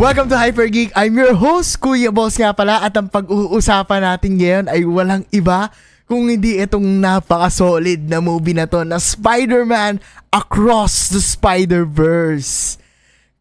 Welcome 0.00 0.32
to 0.32 0.40
Hyper 0.40 0.64
Geek. 0.72 0.96
I'm 0.96 1.12
your 1.12 1.36
host, 1.36 1.76
Kuya 1.76 2.08
Boss 2.08 2.40
nga 2.40 2.56
pala 2.56 2.80
at 2.80 2.96
ang 2.96 3.12
pag-uusapan 3.12 4.00
natin 4.00 4.40
ngayon 4.40 4.64
ay 4.72 4.80
walang 4.88 5.28
iba 5.28 5.68
kung 6.08 6.24
hindi 6.24 6.56
itong 6.56 7.04
napaka-solid 7.04 8.08
na 8.08 8.24
movie 8.24 8.56
na 8.56 8.64
to 8.64 8.80
na 8.80 8.96
Spider-Man 8.96 10.00
Across 10.32 11.12
the 11.12 11.20
Spider-Verse. 11.20 12.80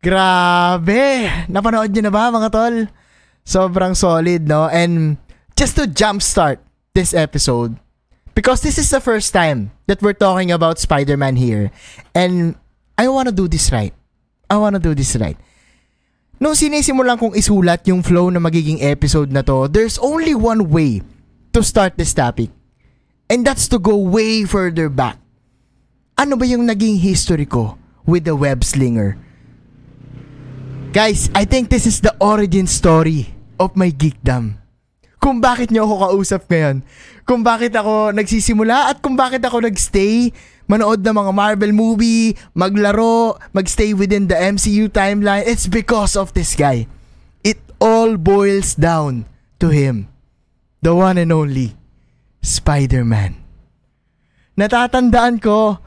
Grabe! 0.04 1.32
Napanood 1.48 1.96
nyo 1.96 2.04
na 2.04 2.12
ba 2.12 2.28
mga 2.28 2.52
tol? 2.52 2.92
Sobrang 3.48 3.96
solid, 3.96 4.44
no? 4.44 4.68
And 4.68 5.16
just 5.56 5.80
to 5.80 5.88
jumpstart 5.88 6.60
this 6.92 7.16
episode, 7.16 7.80
because 8.36 8.60
this 8.60 8.76
is 8.76 8.92
the 8.92 9.00
first 9.00 9.32
time 9.32 9.72
that 9.88 10.04
we're 10.04 10.12
talking 10.12 10.52
about 10.52 10.76
Spider-Man 10.76 11.40
here, 11.40 11.72
and 12.12 12.60
I 13.00 13.08
wanna 13.08 13.32
do 13.32 13.48
this 13.48 13.72
right. 13.72 13.96
I 14.52 14.60
wanna 14.60 14.84
do 14.84 14.92
this 14.92 15.16
right. 15.16 15.40
Nung 16.40 16.56
sinisimulan 16.56 17.20
kong 17.20 17.36
isulat 17.36 17.84
yung 17.92 18.00
flow 18.00 18.32
na 18.32 18.40
magiging 18.40 18.80
episode 18.80 19.28
na 19.28 19.44
to, 19.44 19.68
there's 19.68 20.00
only 20.00 20.32
one 20.32 20.72
way 20.72 21.04
to 21.52 21.60
start 21.60 22.00
this 22.00 22.16
topic. 22.16 22.48
And 23.28 23.44
that's 23.44 23.68
to 23.76 23.78
go 23.78 24.00
way 24.00 24.48
further 24.48 24.88
back. 24.88 25.20
Ano 26.16 26.40
ba 26.40 26.48
yung 26.48 26.64
naging 26.64 27.04
history 27.04 27.44
ko 27.44 27.76
with 28.08 28.24
the 28.24 28.40
web 28.40 28.64
slinger? 28.64 29.20
Guys, 30.96 31.28
I 31.36 31.44
think 31.44 31.68
this 31.68 31.84
is 31.84 32.00
the 32.00 32.16
origin 32.24 32.72
story 32.72 33.36
of 33.60 33.76
my 33.76 33.92
geekdom. 33.92 34.64
Kung 35.20 35.44
bakit 35.44 35.76
nyo 35.76 35.84
ako 35.92 35.96
kausap 36.08 36.48
ngayon. 36.48 36.88
Kung 37.28 37.44
bakit 37.44 37.76
ako 37.76 38.16
nagsisimula 38.16 38.96
at 38.96 39.04
kung 39.04 39.20
bakit 39.20 39.44
ako 39.44 39.68
nagstay 39.68 40.32
manood 40.70 41.02
ng 41.02 41.18
mga 41.18 41.32
Marvel 41.34 41.74
movie, 41.74 42.38
maglaro, 42.54 43.42
magstay 43.52 43.98
within 43.98 44.30
the 44.30 44.38
MCU 44.38 44.88
timeline, 44.94 45.42
it's 45.50 45.66
because 45.66 46.14
of 46.14 46.32
this 46.38 46.54
guy. 46.54 46.86
It 47.42 47.58
all 47.82 48.16
boils 48.22 48.78
down 48.78 49.26
to 49.58 49.74
him. 49.74 50.14
The 50.86 50.94
one 50.94 51.18
and 51.18 51.34
only 51.34 51.74
Spider-Man. 52.46 53.36
Natatandaan 54.56 55.42
ko 55.42 55.82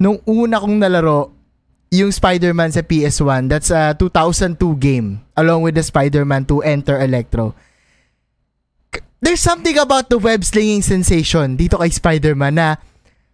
nung 0.00 0.18
una 0.26 0.58
kong 0.58 0.80
nalaro 0.80 1.30
yung 1.94 2.10
Spider-Man 2.10 2.74
sa 2.74 2.82
PS1. 2.82 3.46
That's 3.46 3.70
a 3.70 3.94
2002 3.94 4.58
game 4.82 5.22
along 5.38 5.62
with 5.62 5.78
the 5.78 5.84
Spider-Man 5.84 6.48
2 6.50 6.66
Enter 6.66 6.98
Electro. 6.98 7.54
There's 9.22 9.40
something 9.40 9.78
about 9.78 10.10
the 10.10 10.18
web 10.18 10.42
slinging 10.42 10.82
sensation 10.82 11.56
dito 11.56 11.78
kay 11.78 11.88
Spider-Man 11.88 12.54
na 12.58 12.68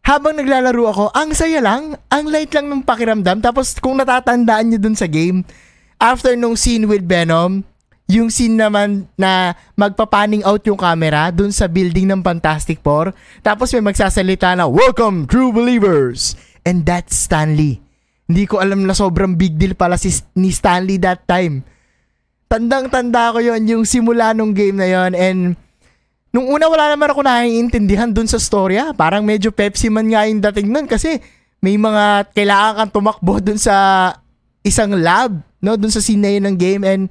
habang 0.00 0.36
naglalaro 0.36 0.84
ako, 0.90 1.04
ang 1.12 1.36
saya 1.36 1.60
lang, 1.60 1.94
ang 2.08 2.24
light 2.26 2.50
lang 2.56 2.66
ng 2.66 2.82
pakiramdam. 2.82 3.38
Tapos 3.44 3.76
kung 3.78 4.00
natatandaan 4.00 4.72
nyo 4.72 4.78
dun 4.80 4.96
sa 4.96 5.06
game, 5.06 5.44
after 6.00 6.34
nung 6.34 6.56
scene 6.56 6.88
with 6.88 7.04
Venom, 7.04 7.62
yung 8.10 8.26
scene 8.26 8.58
naman 8.58 9.06
na 9.14 9.54
magpapanning 9.78 10.42
out 10.42 10.66
yung 10.66 10.80
camera 10.80 11.30
dun 11.30 11.54
sa 11.54 11.70
building 11.70 12.10
ng 12.10 12.20
Fantastic 12.26 12.82
Four, 12.82 13.14
tapos 13.46 13.70
may 13.70 13.86
magsasalita 13.86 14.58
na, 14.58 14.66
Welcome, 14.66 15.30
true 15.30 15.54
believers! 15.54 16.34
And 16.66 16.82
that's 16.84 17.14
Stanley. 17.14 17.80
Hindi 18.26 18.44
ko 18.50 18.58
alam 18.58 18.84
na 18.84 18.94
sobrang 18.94 19.38
big 19.38 19.56
deal 19.56 19.78
pala 19.78 19.94
si, 19.94 20.10
ni 20.34 20.50
Stanley 20.50 20.98
that 21.02 21.24
time. 21.26 21.62
Tandang-tanda 22.50 23.30
ko 23.30 23.38
yon 23.38 23.62
yung 23.70 23.84
simula 23.86 24.34
nung 24.34 24.54
game 24.58 24.74
na 24.74 24.90
yon 24.90 25.14
and 25.14 25.54
Nung 26.30 26.46
una 26.46 26.70
wala 26.70 26.94
naman 26.94 27.10
ako 27.10 27.26
naiintindihan 27.26 28.10
dun 28.14 28.30
sa 28.30 28.38
storya. 28.38 28.94
Parang 28.94 29.26
medyo 29.26 29.50
Pepsi 29.50 29.90
man 29.90 30.06
nga 30.06 30.26
yung 30.30 30.38
dating 30.38 30.70
nun 30.70 30.86
kasi 30.86 31.18
may 31.58 31.74
mga 31.74 32.30
kailangan 32.30 32.74
kang 32.78 32.92
tumakbo 33.02 33.42
dun 33.42 33.58
sa 33.58 34.08
isang 34.62 34.94
lab, 34.94 35.42
no, 35.58 35.74
dun 35.74 35.90
sa 35.90 35.98
scene 35.98 36.22
na 36.22 36.30
yun 36.30 36.44
ng 36.46 36.56
game 36.56 36.82
and 36.86 37.02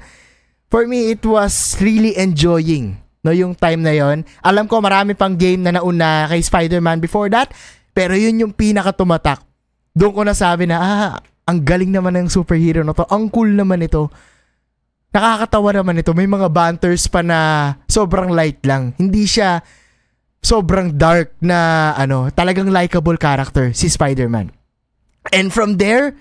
for 0.71 0.87
me 0.87 1.11
it 1.11 1.21
was 1.25 1.75
really 1.81 2.15
enjoying 2.15 2.95
no 3.19 3.35
yung 3.35 3.51
time 3.51 3.83
na 3.83 3.91
yon. 3.91 4.23
Alam 4.39 4.65
ko 4.71 4.79
marami 4.79 5.13
pang 5.13 5.35
game 5.35 5.67
na 5.67 5.75
nauna 5.75 6.31
kay 6.31 6.39
Spider-Man 6.39 7.03
before 7.03 7.27
that, 7.27 7.51
pero 7.91 8.15
yun 8.15 8.39
yung 8.39 8.53
pinaka 8.55 8.95
tumatak. 8.95 9.43
Doon 9.91 10.15
ko 10.15 10.21
nasabi 10.23 10.63
na 10.63 10.77
ah, 10.79 11.11
ang 11.43 11.59
galing 11.59 11.91
naman 11.91 12.15
ng 12.15 12.31
superhero 12.31 12.85
na 12.87 12.95
to. 12.95 13.03
Ang 13.11 13.27
cool 13.27 13.51
naman 13.51 13.83
ito 13.83 14.07
nakakatawa 15.09 15.69
naman 15.73 15.99
ito. 16.01 16.13
May 16.13 16.29
mga 16.29 16.49
banters 16.49 17.09
pa 17.09 17.25
na 17.25 17.73
sobrang 17.89 18.29
light 18.33 18.61
lang. 18.65 18.93
Hindi 18.97 19.25
siya 19.25 19.61
sobrang 20.39 20.95
dark 20.95 21.35
na 21.43 21.91
ano, 21.99 22.31
talagang 22.31 22.71
likable 22.71 23.19
character 23.19 23.75
si 23.75 23.91
Spider-Man. 23.91 24.53
And 25.35 25.51
from 25.51 25.75
there, 25.75 26.15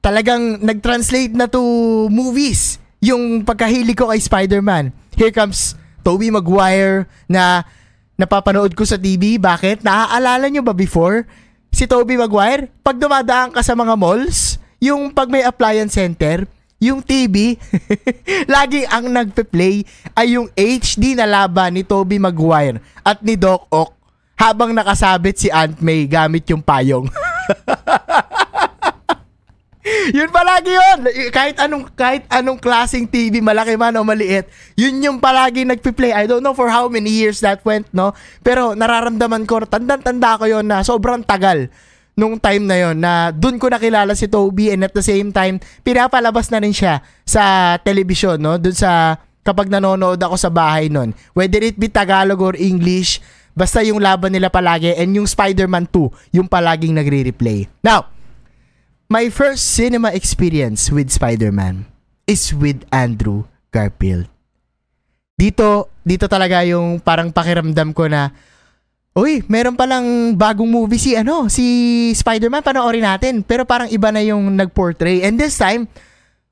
talagang 0.00 0.62
nag-translate 0.62 1.34
na 1.34 1.50
to 1.50 1.60
movies 2.08 2.78
yung 3.02 3.42
pagkahilig 3.42 3.98
ko 3.98 4.08
kay 4.08 4.22
Spider-Man. 4.22 4.94
Here 5.18 5.34
comes 5.34 5.74
Tobey 6.06 6.30
Maguire 6.30 7.10
na 7.26 7.66
napapanood 8.14 8.72
ko 8.78 8.86
sa 8.86 8.96
TV. 8.96 9.36
Bakit? 9.36 9.82
Naaalala 9.82 10.46
nyo 10.48 10.62
ba 10.62 10.72
before? 10.72 11.26
Si 11.74 11.84
Tobey 11.84 12.16
Maguire, 12.16 12.72
pag 12.80 12.96
dumadaan 12.96 13.52
ka 13.52 13.60
sa 13.60 13.76
mga 13.76 13.98
malls, 13.98 14.56
yung 14.80 15.12
pag 15.12 15.28
may 15.28 15.44
appliance 15.44 15.98
center, 15.98 16.48
yung 16.76 17.00
TV, 17.00 17.56
lagi 18.54 18.84
ang 18.84 19.08
nagpe-play 19.08 19.84
ay 20.12 20.36
yung 20.36 20.48
HD 20.52 21.16
na 21.16 21.24
laban 21.24 21.72
ni 21.72 21.82
Toby 21.82 22.20
Maguire 22.20 22.84
at 23.00 23.24
ni 23.24 23.36
Doc 23.36 23.64
Ock 23.72 23.96
habang 24.36 24.76
nakasabit 24.76 25.40
si 25.40 25.48
Aunt 25.48 25.80
May 25.80 26.04
gamit 26.04 26.44
yung 26.52 26.60
payong. 26.60 27.08
yun 30.16 30.28
palagi 30.28 30.76
yun. 30.76 30.98
Kahit 31.32 31.56
anong, 31.56 31.88
kahit 31.96 32.28
anong 32.28 32.60
klaseng 32.60 33.08
TV, 33.08 33.40
malaki 33.40 33.80
man 33.80 33.96
o 33.96 34.04
maliit, 34.04 34.44
yun 34.76 35.00
yung 35.00 35.16
palagi 35.16 35.64
nagpe-play. 35.64 36.12
I 36.12 36.28
don't 36.28 36.44
know 36.44 36.52
for 36.52 36.68
how 36.68 36.92
many 36.92 37.08
years 37.08 37.40
that 37.40 37.64
went, 37.64 37.88
no? 37.96 38.12
Pero 38.44 38.76
nararamdaman 38.76 39.48
ko, 39.48 39.64
tandang-tanda 39.64 40.36
ko 40.36 40.44
yon 40.44 40.68
na 40.68 40.84
sobrang 40.84 41.24
tagal 41.24 41.72
nung 42.16 42.40
time 42.40 42.64
na 42.64 42.76
yon 42.80 42.96
na 42.96 43.28
doon 43.28 43.60
ko 43.60 43.68
nakilala 43.68 44.16
si 44.16 44.24
Toby 44.24 44.72
and 44.72 44.88
at 44.88 44.96
the 44.96 45.04
same 45.04 45.28
time 45.28 45.60
pinapalabas 45.84 46.48
na 46.48 46.64
rin 46.64 46.72
siya 46.72 47.04
sa 47.28 47.76
television 47.84 48.40
no? 48.40 48.56
Doon 48.56 48.72
sa 48.72 49.20
kapag 49.44 49.68
nanonood 49.68 50.16
ako 50.16 50.34
sa 50.40 50.48
bahay 50.48 50.88
noon 50.88 51.12
whether 51.36 51.60
it 51.60 51.76
be 51.76 51.92
Tagalog 51.92 52.40
or 52.40 52.56
English 52.56 53.20
basta 53.52 53.84
yung 53.84 54.00
laban 54.00 54.32
nila 54.32 54.48
palagi 54.48 54.96
and 54.96 55.12
yung 55.12 55.28
Spider-Man 55.28 55.92
2 55.92 56.40
yung 56.40 56.48
palaging 56.48 56.96
nagre-replay. 56.96 57.68
Now 57.84 58.08
my 59.12 59.28
first 59.28 59.76
cinema 59.76 60.16
experience 60.16 60.88
with 60.88 61.12
Spider-Man 61.12 61.84
is 62.24 62.50
with 62.56 62.82
Andrew 62.88 63.44
Garfield. 63.68 64.24
Dito 65.36 65.92
dito 66.00 66.32
talaga 66.32 66.64
yung 66.64 66.96
parang 66.96 67.28
pakiramdam 67.28 67.92
ko 67.92 68.08
na 68.08 68.32
Uy, 69.16 69.40
meron 69.48 69.72
palang 69.72 70.36
bagong 70.36 70.68
movie 70.68 71.00
si 71.00 71.16
ano, 71.16 71.48
si 71.48 71.64
Spider-Man 72.12 72.60
panoorin 72.60 73.00
natin. 73.00 73.40
Pero 73.40 73.64
parang 73.64 73.88
iba 73.88 74.12
na 74.12 74.20
yung 74.20 74.52
nag-portray. 74.52 75.24
And 75.24 75.40
this 75.40 75.56
time, 75.56 75.88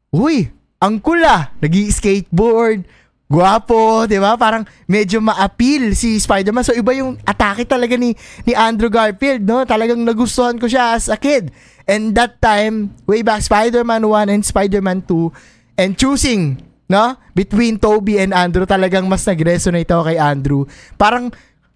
uy, 0.08 0.48
ang 0.80 0.96
cool 1.04 1.20
ah. 1.28 1.52
Nag-skateboard, 1.60 2.88
guwapo, 3.28 4.08
'di 4.08 4.16
ba? 4.16 4.36
Parang 4.40 4.64
medyo 4.88 5.20
ma-appeal 5.20 5.92
si 5.92 6.16
Spider-Man. 6.16 6.64
So 6.64 6.72
iba 6.72 6.96
yung 6.96 7.20
atake 7.24 7.68
talaga 7.68 8.00
ni 8.00 8.16
ni 8.48 8.56
Andrew 8.56 8.88
Garfield, 8.88 9.44
no? 9.44 9.64
Talagang 9.68 10.00
nagustuhan 10.00 10.56
ko 10.56 10.64
siya 10.64 10.96
as 10.96 11.12
a 11.12 11.20
kid. 11.20 11.52
And 11.84 12.16
that 12.16 12.40
time, 12.40 12.96
way 13.04 13.20
back 13.20 13.44
Spider-Man 13.44 14.08
1 14.08 14.32
and 14.32 14.40
Spider-Man 14.40 15.04
2 15.04 15.76
and 15.84 16.00
choosing, 16.00 16.64
no? 16.88 17.20
Between 17.36 17.76
Toby 17.76 18.24
and 18.24 18.32
Andrew, 18.32 18.64
talagang 18.64 19.04
mas 19.04 19.28
nag-resonate 19.28 19.92
ako 19.92 20.08
kay 20.08 20.16
Andrew. 20.16 20.64
Parang 20.96 21.28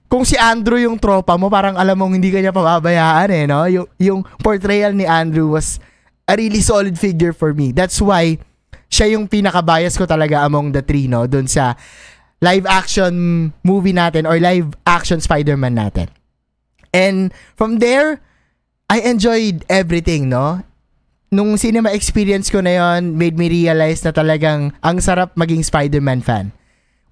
kung 0.09 0.25
si 0.25 0.35
Andrew 0.41 0.81
yung 0.81 0.97
tropa 0.97 1.37
mo, 1.37 1.53
parang 1.53 1.77
alam 1.77 1.95
mong 1.95 2.17
hindi 2.17 2.33
kanya 2.33 2.51
pababayaan 2.51 3.29
eh, 3.29 3.45
no? 3.45 3.69
Yung, 3.69 3.89
yung 4.01 4.21
portrayal 4.41 4.97
ni 4.97 5.05
Andrew 5.05 5.53
was 5.53 5.77
a 6.25 6.33
really 6.35 6.65
solid 6.65 6.97
figure 6.97 7.37
for 7.37 7.53
me. 7.53 7.77
That's 7.77 8.01
why 8.01 8.41
siya 8.89 9.17
yung 9.17 9.29
pinaka-bias 9.29 10.01
ko 10.01 10.09
talaga 10.09 10.49
among 10.49 10.73
the 10.73 10.81
three, 10.81 11.07
no? 11.07 11.29
Doon 11.29 11.45
sa 11.45 11.77
live 12.41 12.65
action 12.65 13.13
movie 13.61 13.93
natin 13.93 14.25
or 14.25 14.41
live 14.41 14.73
action 14.89 15.21
Spider-Man 15.21 15.77
natin. 15.77 16.09
And 16.97 17.37
from 17.53 17.85
there, 17.85 18.25
I 18.89 19.05
enjoyed 19.05 19.69
everything, 19.69 20.33
no? 20.33 20.65
Nung 21.29 21.61
cinema 21.61 21.93
experience 21.93 22.49
ko 22.49 22.65
na 22.65 22.81
yon 22.81 23.21
made 23.21 23.37
me 23.37 23.53
realize 23.53 24.01
na 24.01 24.17
talagang 24.17 24.73
ang 24.81 24.97
sarap 25.05 25.37
maging 25.37 25.61
Spider-Man 25.61 26.25
fan. 26.25 26.57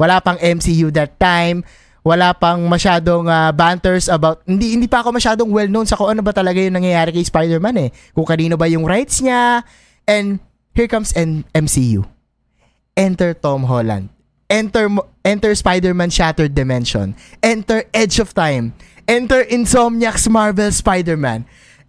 Wala 0.00 0.24
pang 0.24 0.40
MCU 0.40 0.88
that 0.96 1.20
time 1.20 1.60
wala 2.06 2.30
pang 2.30 2.62
masyadong 2.70 3.26
uh, 3.26 3.50
banters 3.50 4.06
about 4.06 4.38
hindi 4.46 4.78
hindi 4.78 4.86
pa 4.86 5.02
ako 5.02 5.10
masyadong 5.10 5.50
well 5.50 5.66
known 5.66 5.90
sa 5.90 5.98
kung 5.98 6.14
ano 6.14 6.22
ba 6.22 6.30
talaga 6.30 6.62
yung 6.62 6.78
nangyayari 6.78 7.10
kay 7.10 7.26
Spider-Man 7.26 7.76
eh. 7.82 7.90
Kung 8.14 8.22
kanino 8.22 8.54
ba 8.54 8.70
yung 8.70 8.86
rights 8.86 9.18
niya 9.18 9.66
and 10.06 10.38
here 10.70 10.86
comes 10.86 11.10
N- 11.18 11.42
MCU. 11.50 12.06
Enter 12.94 13.34
Tom 13.34 13.66
Holland. 13.66 14.14
Enter 14.46 14.86
enter 15.26 15.50
Spider-Man 15.58 16.14
Shattered 16.14 16.54
Dimension. 16.54 17.18
Enter 17.42 17.82
Edge 17.90 18.22
of 18.22 18.30
Time. 18.30 18.78
Enter 19.10 19.42
Insomniac's 19.42 20.30
Marvel 20.30 20.70
Spider-Man. 20.70 21.42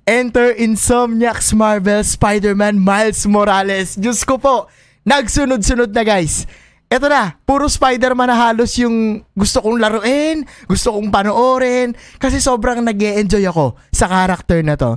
Enter 0.09 0.49
Insomniac's 0.49 1.53
Marvel 1.53 2.01
Spider-Man 2.01 2.81
Miles 2.81 3.21
Morales. 3.29 3.93
Diyos 3.93 4.25
ko 4.25 4.41
po, 4.41 4.65
Nagsunod-sunod 5.07 5.95
na 5.95 6.03
guys. 6.03 6.43
Eto 6.87 7.11
na, 7.11 7.35
puro 7.43 7.67
Spider-Man 7.67 8.31
na 8.31 8.37
halos 8.47 8.79
yung 8.79 9.19
gusto 9.35 9.59
kong 9.59 9.75
laruin, 9.75 10.47
gusto 10.71 10.95
kong 10.95 11.11
panoorin, 11.11 11.91
kasi 12.15 12.39
sobrang 12.39 12.79
nag 12.79 12.95
enjoy 12.95 13.43
ako 13.43 13.75
sa 13.91 14.07
character 14.07 14.63
na 14.63 14.79
to. 14.79 14.95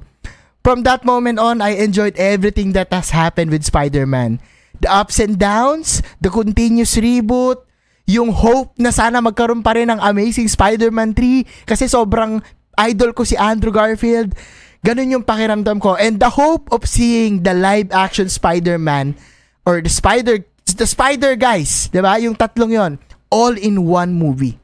From 0.63 0.87
that 0.87 1.03
moment 1.03 1.43
on, 1.43 1.59
I 1.59 1.83
enjoyed 1.83 2.15
everything 2.15 2.79
that 2.79 2.95
has 2.95 3.11
happened 3.11 3.51
with 3.51 3.67
Spider-Man. 3.67 4.39
The 4.79 4.87
ups 4.87 5.19
and 5.19 5.35
downs, 5.35 5.99
the 6.23 6.31
continuous 6.31 6.95
reboot, 6.95 7.67
yung 8.07 8.31
hope 8.35 8.79
na 8.79 8.95
sana 8.95 9.19
magkaroon 9.19 9.67
pa 9.67 9.75
rin 9.75 9.91
ng 9.91 9.99
Amazing 9.99 10.47
Spider-Man 10.47 11.15
3 11.15 11.67
kasi 11.67 11.91
sobrang 11.91 12.43
idol 12.79 13.11
ko 13.15 13.23
si 13.27 13.35
Andrew 13.35 13.75
Garfield. 13.75 14.35
Ganun 14.83 15.15
yung 15.15 15.25
pakiramdam 15.27 15.79
ko. 15.79 15.95
And 15.95 16.19
the 16.19 16.33
hope 16.33 16.71
of 16.75 16.87
seeing 16.87 17.43
the 17.47 17.55
live 17.55 17.91
action 17.95 18.27
Spider-Man 18.27 19.15
or 19.63 19.79
the 19.79 19.93
Spider 19.93 20.43
the 20.77 20.87
Spider 20.87 21.35
guys, 21.39 21.89
'di 21.91 22.01
ba? 22.03 22.19
Yung 22.21 22.35
tatlong 22.35 22.73
'yon, 22.73 22.93
all 23.31 23.55
in 23.55 23.87
one 23.87 24.13
movie. 24.13 24.59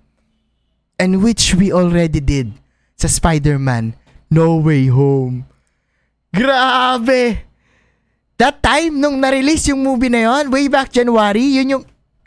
And 0.97 1.21
which 1.21 1.53
we 1.53 1.69
already 1.69 2.25
did 2.25 2.57
sa 2.97 3.05
Spider-Man 3.05 3.93
No 4.33 4.57
Way 4.57 4.89
Home. 4.89 5.45
Grabe! 6.33 7.45
That 8.37 8.61
time, 8.61 9.01
nung 9.01 9.17
na-release 9.21 9.73
yung 9.73 9.81
movie 9.81 10.13
na 10.13 10.29
yon, 10.29 10.53
way 10.53 10.69
back 10.69 10.93
January, 10.93 11.57
yun 11.57 11.73
yung 11.73 11.85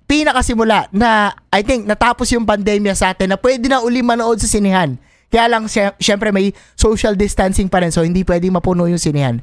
pinakasimula 0.10 0.90
na 0.90 1.38
I 1.54 1.62
think 1.62 1.86
natapos 1.86 2.34
yung 2.34 2.50
pandemya 2.50 2.98
sa 2.98 3.14
atin 3.14 3.30
na 3.30 3.38
pwede 3.38 3.70
na 3.70 3.86
uli 3.86 4.02
manood 4.02 4.42
sa 4.42 4.50
sinihan. 4.50 4.98
Kaya 5.30 5.46
lang 5.46 5.70
syempre 6.02 6.34
may 6.34 6.50
social 6.74 7.14
distancing 7.14 7.70
pa 7.70 7.86
rin 7.86 7.94
so 7.94 8.02
hindi 8.02 8.26
pwedeng 8.26 8.58
mapuno 8.58 8.90
yung 8.90 8.98
sinihan. 8.98 9.38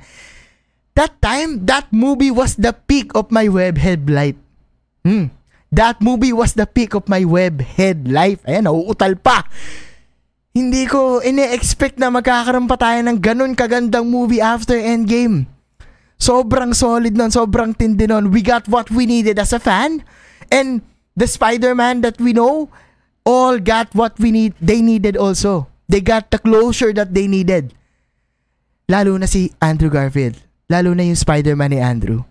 That 0.97 1.21
time, 1.21 1.69
that 1.69 1.93
movie 1.93 2.33
was 2.33 2.57
the 2.57 2.73
peak 2.73 3.13
of 3.13 3.29
my 3.29 3.53
webhead 3.53 4.09
life. 4.09 4.41
Hmm. 5.05 5.29
That 5.69 6.01
movie 6.01 6.33
was 6.33 6.57
the 6.57 6.65
peak 6.65 6.97
of 6.97 7.05
my 7.05 7.21
webhead 7.21 8.09
life. 8.09 8.41
Ayan, 8.49 8.65
nauutal 8.65 9.21
pa. 9.21 9.45
Hindi 10.57 10.89
ko 10.89 11.21
ine-expect 11.21 12.01
na 12.01 12.09
magkakaroon 12.09 12.65
pa 12.65 12.81
tayo 12.81 13.05
ng 13.05 13.21
ganun 13.21 13.53
kagandang 13.53 14.09
movie 14.09 14.41
after 14.41 14.73
Endgame. 14.73 15.45
Sobrang 16.17 16.73
solid 16.73 17.13
nun, 17.13 17.29
sobrang 17.29 17.77
tindi 17.77 18.09
nun. 18.09 18.33
We 18.33 18.41
got 18.41 18.65
what 18.73 18.89
we 18.89 19.05
needed 19.05 19.37
as 19.37 19.53
a 19.53 19.61
fan. 19.61 20.01
And 20.49 20.81
the 21.13 21.29
Spider-Man 21.29 22.01
that 22.09 22.17
we 22.17 22.33
know, 22.33 22.73
all 23.29 23.61
got 23.61 23.93
what 23.93 24.17
we 24.17 24.33
need, 24.33 24.57
they 24.65 24.81
needed 24.81 25.21
also. 25.21 25.69
They 25.93 26.01
got 26.01 26.33
the 26.33 26.41
closure 26.41 26.97
that 26.97 27.13
they 27.13 27.29
needed. 27.29 27.77
Lalo 28.89 29.21
na 29.21 29.29
si 29.29 29.53
Andrew 29.61 29.93
Garfield. 29.93 30.46
Lalo 30.67 30.99
na 30.99 31.07
yung 31.07 31.19
Spider-Man 31.19 31.71
ni 31.71 31.79
Andrew. 31.79 32.27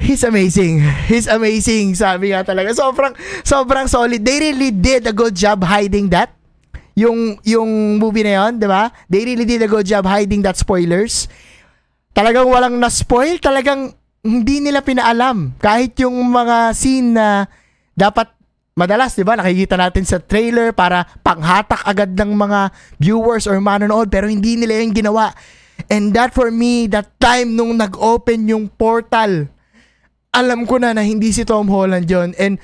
He's 0.00 0.26
amazing. 0.26 0.82
He's 1.06 1.30
amazing. 1.30 1.94
Sabi 1.94 2.34
nga 2.34 2.42
talaga. 2.42 2.74
Sobrang, 2.74 3.14
sobrang 3.46 3.86
solid. 3.86 4.24
They 4.24 4.50
really 4.50 4.74
did 4.74 5.06
a 5.06 5.14
good 5.14 5.38
job 5.38 5.62
hiding 5.62 6.10
that. 6.10 6.34
Yung, 6.98 7.38
yung 7.46 8.00
movie 8.02 8.26
na 8.26 8.42
yon, 8.42 8.58
di 8.58 8.66
ba? 8.66 8.90
They 9.06 9.22
really 9.22 9.46
did 9.46 9.62
a 9.62 9.70
good 9.70 9.86
job 9.86 10.02
hiding 10.02 10.42
that 10.42 10.58
spoilers. 10.58 11.30
Talagang 12.10 12.50
walang 12.50 12.82
na-spoil. 12.82 13.38
Talagang 13.38 13.94
hindi 14.26 14.58
nila 14.58 14.82
pinaalam. 14.82 15.54
Kahit 15.62 15.94
yung 16.02 16.16
mga 16.26 16.74
scene 16.74 17.14
na 17.14 17.46
dapat 17.94 18.34
madalas, 18.74 19.14
di 19.14 19.22
ba, 19.22 19.38
nakikita 19.38 19.78
natin 19.78 20.02
sa 20.08 20.18
trailer 20.18 20.74
para 20.74 21.06
panghatak 21.22 21.86
agad 21.86 22.10
ng 22.18 22.34
mga 22.34 22.74
viewers 22.98 23.46
or 23.46 23.62
manonood 23.62 24.10
pero 24.10 24.26
hindi 24.26 24.58
nila 24.58 24.80
yung 24.80 24.96
ginawa 24.96 25.30
And 25.88 26.12
that 26.12 26.34
for 26.34 26.50
me, 26.50 26.90
that 26.90 27.14
time 27.22 27.54
nung 27.54 27.78
nag-open 27.78 28.50
yung 28.50 28.68
portal, 28.68 29.48
alam 30.30 30.66
ko 30.66 30.78
na 30.78 30.94
na 30.94 31.02
hindi 31.02 31.30
si 31.30 31.42
Tom 31.46 31.66
Holland 31.66 32.06
yon 32.06 32.34
And, 32.38 32.58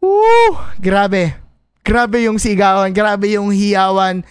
woo, 0.00 0.58
grabe. 0.80 1.36
Grabe 1.82 2.24
yung 2.24 2.38
sigawan, 2.38 2.94
grabe 2.94 3.34
yung 3.34 3.50
hiyawan. 3.50 4.22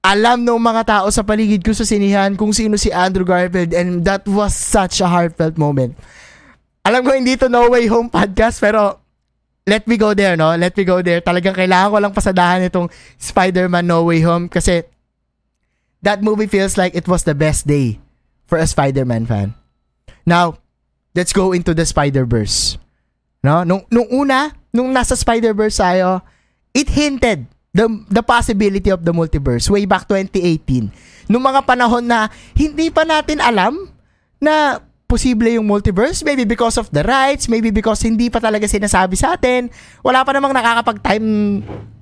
Alam 0.00 0.46
ng 0.46 0.62
mga 0.62 0.82
tao 0.88 1.06
sa 1.10 1.26
paligid 1.26 1.60
ko 1.60 1.74
sa 1.74 1.84
sinihan 1.84 2.32
kung 2.38 2.54
sino 2.54 2.78
si 2.78 2.88
Andrew 2.88 3.26
Garfield 3.26 3.74
and 3.74 4.06
that 4.06 4.24
was 4.24 4.56
such 4.56 5.04
a 5.04 5.10
heartfelt 5.10 5.58
moment. 5.60 5.98
Alam 6.86 7.04
ko 7.04 7.12
hindi 7.12 7.36
to 7.36 7.52
No 7.52 7.68
Way 7.68 7.90
Home 7.92 8.08
podcast 8.08 8.62
pero 8.62 9.02
let 9.68 9.84
me 9.84 10.00
go 10.00 10.16
there, 10.16 10.32
no? 10.32 10.56
Let 10.56 10.72
me 10.72 10.84
go 10.88 11.04
there. 11.04 11.20
Talagang 11.20 11.52
kailangan 11.52 11.92
ko 11.92 11.96
lang 12.00 12.14
pasadahan 12.16 12.64
itong 12.64 12.88
Spider-Man 13.20 13.84
No 13.84 14.08
Way 14.08 14.24
Home 14.24 14.48
kasi 14.48 14.80
that 16.02 16.22
movie 16.22 16.46
feels 16.46 16.78
like 16.78 16.94
it 16.94 17.08
was 17.08 17.24
the 17.24 17.34
best 17.34 17.66
day 17.66 17.98
for 18.46 18.58
a 18.58 18.66
Spider-Man 18.66 19.26
fan. 19.26 19.54
Now, 20.24 20.58
let's 21.14 21.32
go 21.32 21.52
into 21.52 21.74
the 21.74 21.84
Spider-Verse. 21.84 22.78
No? 23.42 23.64
Nung, 23.64 23.84
nung 23.90 24.08
una, 24.10 24.52
nung 24.72 24.92
nasa 24.94 25.16
Spider-Verse 25.16 25.78
tayo, 25.78 26.22
it 26.74 26.88
hinted 26.88 27.46
the, 27.74 27.86
the 28.08 28.22
possibility 28.22 28.90
of 28.90 29.04
the 29.04 29.12
multiverse 29.12 29.68
way 29.70 29.84
back 29.84 30.08
2018. 30.08 30.90
Nung 31.28 31.44
mga 31.44 31.64
panahon 31.66 32.04
na 32.06 32.32
hindi 32.56 32.88
pa 32.88 33.04
natin 33.04 33.38
alam 33.42 33.76
na 34.40 34.80
posible 35.08 35.48
yung 35.48 35.64
multiverse, 35.64 36.20
maybe 36.20 36.44
because 36.44 36.76
of 36.76 36.88
the 36.92 37.00
rights, 37.00 37.48
maybe 37.48 37.72
because 37.72 38.04
hindi 38.04 38.28
pa 38.28 38.40
talaga 38.40 38.68
sinasabi 38.68 39.16
sa 39.16 39.36
atin, 39.36 39.72
wala 40.04 40.20
pa 40.20 40.36
namang 40.36 40.52
nakakapag-time 40.52 41.28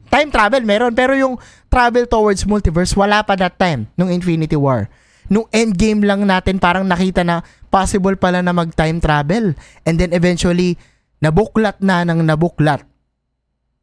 time 0.06 0.30
travel 0.30 0.62
meron, 0.62 0.94
pero 0.94 1.14
yung 1.18 1.34
travel 1.76 2.08
towards 2.08 2.48
multiverse, 2.48 2.96
wala 2.96 3.20
pa 3.20 3.36
that 3.36 3.60
time, 3.60 3.84
nung 4.00 4.08
Infinity 4.08 4.56
War. 4.56 4.88
Nung 5.28 5.44
endgame 5.52 6.00
lang 6.08 6.24
natin, 6.24 6.56
parang 6.56 6.88
nakita 6.88 7.20
na 7.20 7.44
possible 7.68 8.16
pala 8.16 8.40
na 8.40 8.56
mag-time 8.56 8.96
travel. 8.96 9.52
And 9.84 10.00
then 10.00 10.16
eventually, 10.16 10.80
nabuklat 11.20 11.84
na 11.84 12.00
ng 12.08 12.24
nabuklat 12.24 12.80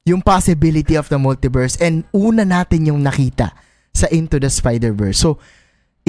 yung 0.10 0.26
possibility 0.26 0.98
of 0.98 1.06
the 1.14 1.22
multiverse. 1.22 1.78
And 1.78 2.10
una 2.10 2.42
natin 2.42 2.90
yung 2.90 3.06
nakita 3.06 3.54
sa 3.94 4.10
Into 4.10 4.42
the 4.42 4.50
Spider-Verse. 4.50 5.22
So, 5.22 5.38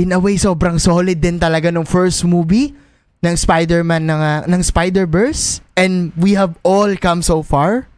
in 0.01 0.17
a 0.17 0.19
way, 0.19 0.41
sobrang 0.41 0.81
solid 0.81 1.21
din 1.21 1.37
talaga 1.37 1.69
nung 1.69 1.85
first 1.85 2.25
movie 2.25 2.73
ng 3.21 3.37
Spider-Man 3.37 4.09
ng, 4.09 4.23
uh, 4.25 4.43
ng 4.49 4.63
Spider-Verse. 4.65 5.61
And 5.77 6.17
we 6.17 6.33
have 6.33 6.57
all 6.65 6.97
come 6.97 7.21
so 7.21 7.45
far. 7.45 7.93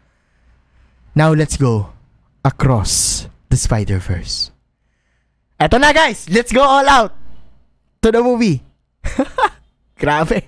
Now, 1.14 1.31
let's 1.31 1.55
go 1.55 1.95
across 2.43 3.25
the 3.49 3.59
Spider-Verse. 3.59 4.50
Eto 5.57 5.81
na 5.81 5.93
guys, 5.97 6.29
let's 6.29 6.53
go 6.53 6.61
all 6.61 6.85
out 6.85 7.12
to 8.05 8.12
the 8.12 8.21
movie. 8.21 8.61
Grabe. 10.00 10.45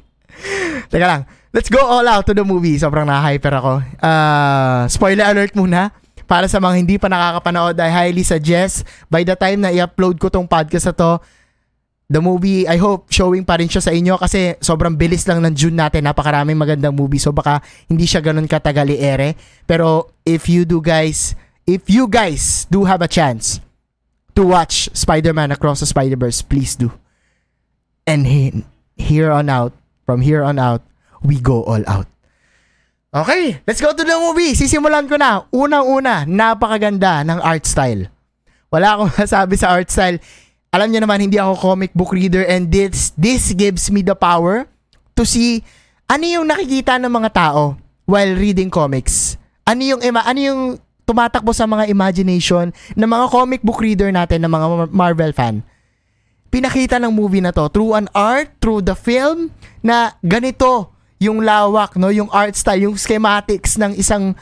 Teka 0.93 1.07
lang, 1.07 1.23
let's 1.53 1.73
go 1.73 1.81
all 1.81 2.05
out 2.05 2.29
to 2.29 2.37
the 2.37 2.45
movie. 2.45 2.77
Sobrang 2.77 3.09
na-hyper 3.09 3.55
ako. 3.57 3.73
Uh, 3.99 4.85
spoiler 4.93 5.25
alert 5.25 5.57
muna. 5.57 5.91
Para 6.29 6.45
sa 6.45 6.61
mga 6.61 6.75
hindi 6.77 7.01
pa 7.01 7.09
nakakapanood, 7.09 7.81
I 7.81 7.89
highly 7.89 8.21
suggest 8.21 8.85
by 9.09 9.25
the 9.25 9.33
time 9.33 9.65
na 9.65 9.73
i-upload 9.73 10.21
ko 10.21 10.29
tong 10.29 10.45
podcast 10.45 10.93
na 10.93 10.95
to, 10.95 11.11
the 12.09 12.21
movie, 12.25 12.65
I 12.65 12.81
hope 12.81 13.13
showing 13.13 13.45
pa 13.45 13.61
rin 13.61 13.69
siya 13.69 13.85
sa 13.85 13.93
inyo 13.93 14.17
kasi 14.17 14.57
sobrang 14.65 14.97
bilis 14.97 15.29
lang 15.29 15.45
ng 15.45 15.53
June 15.53 15.77
natin. 15.77 16.09
Napakaraming 16.09 16.57
magandang 16.57 16.97
movie. 16.97 17.21
So 17.21 17.37
baka 17.37 17.61
hindi 17.89 18.09
siya 18.09 18.25
ganun 18.25 18.49
katagal 18.49 18.97
i-ere. 18.97 19.37
Pero 19.69 20.17
if 20.25 20.49
you 20.49 20.65
do 20.65 20.81
guys, 20.81 21.37
if 21.69 21.93
you 21.93 22.09
guys 22.09 22.65
do 22.73 22.89
have 22.89 23.05
a 23.05 23.11
chance 23.13 23.61
to 24.33 24.41
watch 24.41 24.89
Spider-Man 24.97 25.53
Across 25.53 25.85
the 25.85 25.89
Spider-Verse, 25.93 26.41
please 26.49 26.73
do. 26.73 26.97
And 28.09 28.25
he, 28.25 28.65
here 28.97 29.29
on 29.29 29.53
out, 29.53 29.77
from 30.09 30.25
here 30.25 30.41
on 30.41 30.57
out, 30.57 30.81
we 31.21 31.37
go 31.37 31.61
all 31.69 31.85
out. 31.85 32.09
Okay, 33.13 33.61
let's 33.69 33.85
go 33.85 33.93
to 33.93 34.05
the 34.05 34.17
movie. 34.17 34.57
Sisimulan 34.57 35.05
ko 35.13 35.21
na. 35.21 35.45
Unang-una, 35.53 36.25
napakaganda 36.25 37.21
ng 37.29 37.37
art 37.45 37.69
style. 37.69 38.09
Wala 38.73 38.97
akong 38.97 39.13
masabi 39.21 39.55
sa 39.61 39.77
art 39.77 39.93
style. 39.93 40.17
Alam 40.73 40.89
niyo 40.89 41.05
naman, 41.05 41.21
hindi 41.21 41.37
ako 41.37 41.73
comic 41.73 41.93
book 41.93 42.17
reader 42.17 42.49
and 42.49 42.73
this, 42.73 43.13
this 43.17 43.53
gives 43.53 43.93
me 43.93 44.01
the 44.01 44.17
power 44.17 44.65
to 45.17 45.25
see 45.25 45.65
ano 46.09 46.25
yung 46.25 46.49
nakikita 46.49 46.97
ng 46.97 47.13
mga 47.13 47.31
tao 47.33 47.77
while 48.09 48.33
reading 48.37 48.73
comics. 48.73 49.37
Ano 49.69 49.85
yung, 49.85 50.01
ano 50.01 50.41
yung 50.41 50.61
tumatakbo 51.09 51.57
sa 51.57 51.65
mga 51.65 51.89
imagination 51.89 52.69
ng 52.93 53.09
mga 53.09 53.27
comic 53.33 53.65
book 53.65 53.81
reader 53.81 54.13
natin, 54.13 54.45
ng 54.45 54.53
mga 54.53 54.67
Marvel 54.93 55.33
fan. 55.33 55.65
Pinakita 56.53 57.01
ng 57.01 57.09
movie 57.09 57.41
na 57.41 57.49
to 57.49 57.73
through 57.73 57.97
an 57.97 58.13
art, 58.13 58.53
through 58.61 58.85
the 58.85 58.93
film, 58.93 59.49
na 59.81 60.13
ganito 60.21 60.93
yung 61.17 61.41
lawak, 61.41 61.97
no, 61.97 62.13
yung 62.13 62.29
art 62.29 62.53
style, 62.53 62.85
yung 62.85 63.01
schematics 63.01 63.81
ng 63.81 63.97
isang 63.97 64.37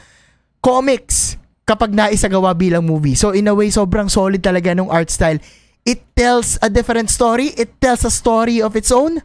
comics 0.59 1.39
kapag 1.63 1.95
naisagawa 1.95 2.51
bilang 2.51 2.83
movie. 2.83 3.15
So 3.15 3.31
in 3.31 3.47
a 3.47 3.55
way, 3.55 3.71
sobrang 3.71 4.11
solid 4.11 4.43
talaga 4.43 4.75
ng 4.75 4.91
art 4.91 5.07
style. 5.07 5.39
It 5.87 6.03
tells 6.19 6.59
a 6.59 6.67
different 6.67 7.07
story. 7.07 7.55
It 7.55 7.79
tells 7.79 8.03
a 8.03 8.11
story 8.11 8.59
of 8.59 8.75
its 8.75 8.91
own. 8.91 9.23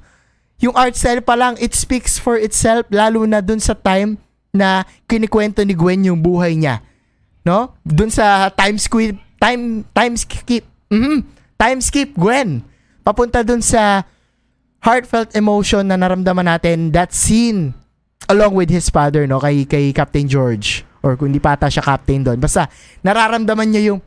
Yung 0.63 0.79
art 0.79 0.95
style 0.95 1.23
pa 1.27 1.35
lang, 1.35 1.59
it 1.59 1.75
speaks 1.75 2.23
for 2.23 2.39
itself, 2.39 2.87
lalo 2.95 3.27
na 3.27 3.43
dun 3.43 3.59
sa 3.59 3.75
time 3.75 4.15
na 4.55 4.87
kinikwento 5.11 5.67
ni 5.67 5.75
Gwen 5.75 6.07
yung 6.07 6.23
buhay 6.23 6.55
niya 6.55 6.92
no? 7.43 7.75
Dun 7.83 8.11
sa 8.11 8.51
time 8.55 8.79
skip, 8.79 9.19
time 9.39 9.87
time 9.95 10.15
skip. 10.19 10.65
Mhm. 10.91 11.27
Time 11.59 11.81
skip 11.83 12.11
Gwen. 12.19 12.63
Papunta 13.03 13.43
dun 13.43 13.63
sa 13.63 14.07
heartfelt 14.83 15.35
emotion 15.39 15.87
na 15.87 15.95
naramdaman 15.95 16.47
natin 16.47 16.91
that 16.91 17.15
scene 17.15 17.71
along 18.27 18.59
with 18.59 18.71
his 18.71 18.91
father 18.91 19.27
no 19.31 19.39
kay 19.39 19.63
kay 19.63 19.95
Captain 19.95 20.27
George 20.27 20.83
or 21.07 21.15
kung 21.15 21.31
hindi 21.31 21.43
pa 21.43 21.55
ata 21.55 21.71
siya 21.71 21.87
captain 21.87 22.27
doon 22.27 22.39
basta 22.39 22.67
nararamdaman 23.07 23.71
niya 23.71 23.95
yung 23.95 24.01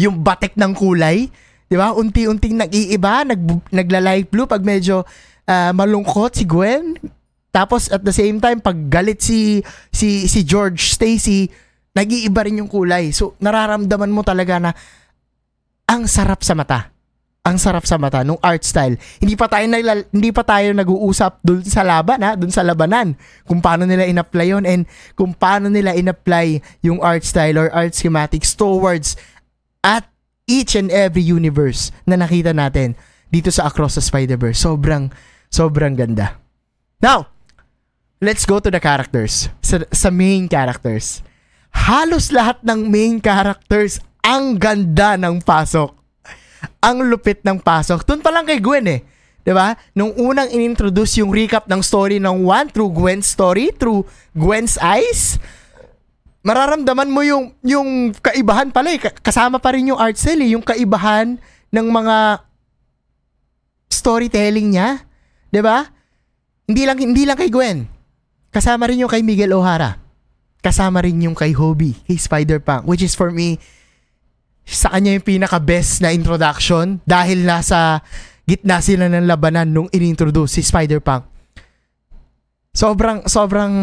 yung 0.00 0.16
batik 0.24 0.56
ng 0.56 0.72
kulay 0.72 1.28
'di 1.68 1.76
ba 1.76 1.92
unti-unting 1.92 2.56
nag-iiba 2.56 3.28
nag 3.28 3.40
nagla-light 3.68 4.32
blue 4.32 4.48
pag 4.48 4.64
medyo 4.64 5.04
uh, 5.44 5.72
malungkot 5.76 6.32
si 6.40 6.48
Gwen 6.48 6.96
tapos 7.52 7.92
at 7.92 8.00
the 8.00 8.12
same 8.12 8.40
time 8.40 8.56
pag 8.56 8.88
galit 8.88 9.20
si 9.20 9.60
si 9.92 10.24
si 10.28 10.40
George 10.48 10.96
Stacy 10.96 11.52
nag-iiba 11.96 12.40
rin 12.46 12.62
yung 12.62 12.70
kulay 12.70 13.10
so 13.10 13.34
nararamdaman 13.42 14.12
mo 14.12 14.22
talaga 14.22 14.62
na 14.62 14.70
ang 15.90 16.06
sarap 16.06 16.42
sa 16.46 16.54
mata 16.54 16.90
ang 17.40 17.56
sarap 17.56 17.88
sa 17.88 17.96
mata 17.96 18.20
nung 18.20 18.36
art 18.44 18.60
style. 18.60 19.00
Hindi 19.16 19.32
pa 19.32 19.48
tayo 19.48 19.64
naglal- 19.64 20.08
hindi 20.12 20.28
pa 20.28 20.44
tayo 20.44 20.76
nag-uusap 20.76 21.40
dun 21.40 21.64
sa 21.64 21.80
laban 21.80 22.20
ha, 22.20 22.36
dun 22.36 22.52
sa 22.52 22.60
labanan 22.60 23.16
kung 23.48 23.64
paano 23.64 23.88
nila 23.88 24.04
in-apply 24.04 24.46
yon 24.52 24.64
and 24.68 24.84
kung 25.16 25.32
paano 25.32 25.72
nila 25.72 25.96
in-apply 25.96 26.60
yung 26.84 27.00
art 27.00 27.24
style 27.24 27.56
or 27.56 27.72
art 27.72 27.96
schematics 27.96 28.52
towards 28.52 29.16
at 29.80 30.04
each 30.44 30.76
and 30.76 30.92
every 30.92 31.24
universe 31.24 31.88
na 32.04 32.20
nakita 32.20 32.52
natin 32.52 32.92
dito 33.32 33.48
sa 33.48 33.72
Across 33.72 33.96
the 33.96 34.04
Spider-Verse. 34.04 34.60
Sobrang 34.60 35.08
sobrang 35.48 35.96
ganda. 35.96 36.36
Now, 37.00 37.32
let's 38.20 38.44
go 38.44 38.60
to 38.60 38.68
the 38.68 38.82
characters. 38.82 39.48
Sa, 39.64 39.80
sa 39.88 40.12
main 40.12 40.44
characters. 40.44 41.24
Halos 41.74 42.30
lahat 42.34 42.62
ng 42.62 42.90
main 42.90 43.18
characters 43.18 43.98
ang 44.20 44.58
ganda 44.58 45.16
ng 45.16 45.40
pasok 45.42 46.00
ang 46.80 47.04
lupit 47.04 47.44
ng 47.44 47.60
pasok. 47.60 48.04
Doon 48.04 48.20
pa 48.24 48.32
lang 48.32 48.48
kay 48.48 48.60
Gwen 48.60 48.86
eh. 48.88 49.00
'Di 49.44 49.52
ba? 49.52 49.76
Nung 49.96 50.12
unang 50.16 50.48
inintroduce 50.48 51.20
yung 51.20 51.32
recap 51.32 51.68
ng 51.68 51.80
story 51.80 52.20
ng 52.20 52.44
one 52.44 52.68
through 52.72 52.92
Gwen's 52.92 53.28
story, 53.28 53.72
through 53.72 54.04
Gwen's 54.36 54.76
eyes, 54.80 55.40
mararamdaman 56.44 57.08
mo 57.08 57.20
yung 57.24 57.52
yung 57.64 58.12
kaibahan 58.16 58.72
pala 58.72 58.96
eh. 58.96 59.00
Kasama 59.00 59.60
pa 59.60 59.76
rin 59.76 59.92
yung 59.92 60.00
art 60.00 60.16
style 60.16 60.44
eh, 60.44 60.52
yung 60.56 60.64
kaibahan 60.64 61.40
ng 61.72 61.86
mga 61.88 62.44
storytelling 63.92 64.76
niya. 64.76 65.04
'Di 65.52 65.60
ba? 65.60 65.84
Hindi 66.68 66.82
lang 66.88 66.98
hindi 67.00 67.22
lang 67.28 67.38
kay 67.40 67.52
Gwen. 67.52 67.88
Kasama 68.50 68.88
rin 68.90 69.04
yung 69.04 69.12
kay 69.12 69.22
Miguel 69.22 69.54
O'Hara. 69.54 70.09
Kasama 70.60 71.00
rin 71.00 71.24
yung 71.24 71.36
kay 71.36 71.56
Hobie, 71.56 71.96
kay 72.04 72.20
Spider-Punk, 72.20 72.84
which 72.84 73.00
is 73.00 73.16
for 73.16 73.32
me 73.32 73.56
sa 74.68 74.92
kanya 74.92 75.16
yung 75.16 75.24
pinaka-best 75.24 76.04
na 76.04 76.12
introduction 76.12 77.00
dahil 77.08 77.42
nasa 77.42 78.04
gitna 78.44 78.78
sila 78.84 79.08
ng 79.08 79.26
labanan 79.26 79.72
nung 79.72 79.88
inintroduce 79.90 80.60
si 80.60 80.62
Spider-Punk. 80.62 81.26
Sobrang, 82.70 83.26
sobrang 83.26 83.74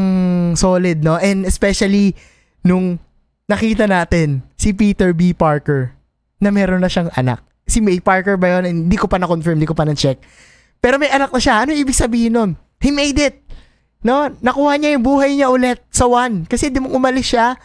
solid, 0.55 1.03
no? 1.03 1.19
And 1.19 1.43
especially 1.43 2.15
nung 2.63 2.99
nakita 3.47 3.87
natin 3.87 4.43
si 4.55 4.71
Peter 4.71 5.11
B. 5.11 5.31
Parker 5.31 5.95
na 6.39 6.51
meron 6.51 6.83
na 6.83 6.91
siyang 6.91 7.11
anak. 7.15 7.43
Si 7.67 7.83
May 7.83 7.99
Parker 7.99 8.39
ba 8.39 8.59
yun? 8.59 8.87
Hindi 8.87 8.95
ko 8.95 9.11
pa 9.11 9.19
na-confirm, 9.19 9.59
hindi 9.59 9.67
ko 9.67 9.75
pa 9.75 9.83
na-check. 9.83 10.19
Pero 10.79 10.95
may 11.01 11.11
anak 11.11 11.33
na 11.33 11.41
siya. 11.41 11.63
Ano 11.63 11.75
ibig 11.75 11.95
sabihin 11.95 12.37
nun? 12.37 12.51
He 12.79 12.93
made 12.93 13.17
it. 13.17 13.43
No? 14.05 14.29
Nakuha 14.41 14.77
niya 14.77 14.93
yung 14.97 15.05
buhay 15.05 15.37
niya 15.37 15.49
ulit 15.49 15.81
sa 15.89 16.05
one. 16.05 16.45
Kasi 16.45 16.69
di 16.69 16.77
mo 16.77 16.93
umalis 16.93 17.33
siya, 17.33 17.57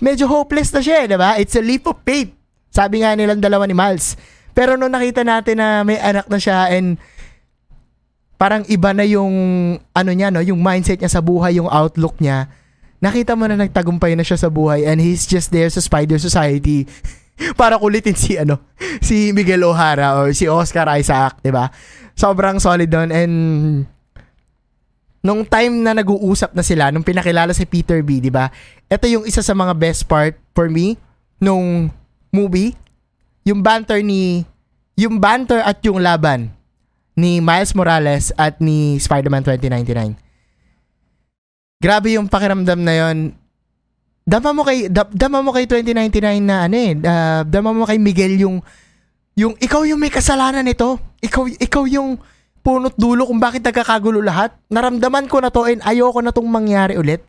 medyo 0.00 0.30
hopeless 0.30 0.72
na 0.72 0.80
siya, 0.80 1.04
eh, 1.04 1.06
di 1.10 1.16
ba? 1.18 1.36
It's 1.36 1.56
a 1.58 1.62
leap 1.64 1.84
of 1.88 2.00
faith. 2.04 2.32
Sabi 2.68 3.02
nga 3.02 3.16
nilang 3.16 3.40
dalawa 3.40 3.64
ni 3.66 3.74
Miles. 3.74 4.14
Pero 4.52 4.74
nung 4.74 4.90
nakita 4.90 5.22
natin 5.22 5.62
na 5.62 5.86
may 5.86 6.02
anak 6.02 6.26
na 6.26 6.38
siya 6.38 6.66
and 6.74 6.98
parang 8.38 8.62
iba 8.70 8.94
na 8.94 9.02
yung 9.06 9.34
ano 9.94 10.10
niya 10.14 10.30
no, 10.30 10.42
yung 10.42 10.62
mindset 10.62 10.98
niya 10.98 11.10
sa 11.10 11.22
buhay, 11.22 11.58
yung 11.58 11.70
outlook 11.70 12.18
niya. 12.22 12.50
Nakita 12.98 13.38
mo 13.38 13.46
na 13.46 13.54
nagtagumpay 13.54 14.18
na 14.18 14.26
siya 14.26 14.38
sa 14.38 14.50
buhay 14.50 14.82
and 14.86 14.98
he's 14.98 15.26
just 15.26 15.54
there 15.54 15.70
sa 15.70 15.78
Spider 15.78 16.18
Society 16.18 16.86
para 17.60 17.78
kulitin 17.78 18.18
si 18.18 18.34
ano, 18.34 18.58
si 18.98 19.30
Miguel 19.30 19.62
O'Hara 19.62 20.18
or 20.18 20.34
si 20.34 20.50
Oscar 20.50 20.90
Isaac, 20.98 21.38
'di 21.42 21.54
ba? 21.54 21.70
Sobrang 22.18 22.58
solid 22.58 22.90
doon 22.90 23.10
and 23.14 23.34
nung 25.22 25.42
time 25.42 25.82
na 25.82 25.94
nag-uusap 25.94 26.54
na 26.54 26.62
sila, 26.62 26.90
nung 26.94 27.06
pinakilala 27.06 27.50
si 27.50 27.66
Peter 27.66 28.00
B, 28.02 28.22
'di 28.22 28.30
ba? 28.30 28.50
Ito 28.86 29.06
yung 29.10 29.24
isa 29.26 29.42
sa 29.42 29.54
mga 29.54 29.74
best 29.74 30.06
part 30.06 30.38
for 30.54 30.70
me 30.70 30.94
nung 31.42 31.90
movie, 32.30 32.74
yung 33.42 33.62
banter 33.62 34.02
ni 34.02 34.46
yung 34.98 35.22
banter 35.22 35.62
at 35.62 35.78
yung 35.86 36.02
laban 36.02 36.50
ni 37.18 37.42
Miles 37.42 37.74
Morales 37.74 38.30
at 38.38 38.58
ni 38.62 38.98
Spider-Man 38.98 39.42
2099. 39.42 40.18
Grabe 41.78 42.18
yung 42.18 42.26
pakiramdam 42.26 42.78
na 42.82 42.94
yon. 42.94 43.34
Dama 44.26 44.50
mo 44.50 44.66
kay 44.66 44.90
dama 44.90 45.38
mo 45.42 45.54
kay 45.54 45.66
2099 45.66 46.42
na 46.42 46.66
ano 46.66 46.76
eh, 46.76 46.92
uh, 46.98 47.42
dama 47.46 47.70
mo 47.70 47.86
kay 47.86 47.98
Miguel 47.98 48.38
yung 48.42 48.58
yung 49.38 49.54
ikaw 49.62 49.86
yung 49.86 50.02
may 50.02 50.10
kasalanan 50.10 50.66
nito. 50.66 50.98
Ikaw 51.22 51.58
ikaw 51.62 51.86
yung 51.86 52.18
punot 52.68 52.92
dulo 53.00 53.24
kung 53.24 53.40
bakit 53.40 53.64
nagkakagulo 53.64 54.20
lahat. 54.20 54.52
Naramdaman 54.68 55.24
ko 55.24 55.40
na 55.40 55.48
to 55.48 55.64
and 55.64 55.80
ayoko 55.88 56.20
na 56.20 56.36
tong 56.36 56.44
mangyari 56.44 57.00
ulit. 57.00 57.24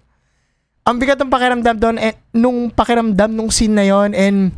Ang 0.83 0.99
bigat 0.99 1.15
ng 1.15 1.31
pakiramdam 1.31 1.79
doon 1.79 1.95
eh, 1.95 2.19
nung 2.35 2.67
pakiramdam 2.67 3.31
nung 3.31 3.47
scene 3.47 3.71
na 3.71 3.87
yon 3.87 4.11
and 4.11 4.51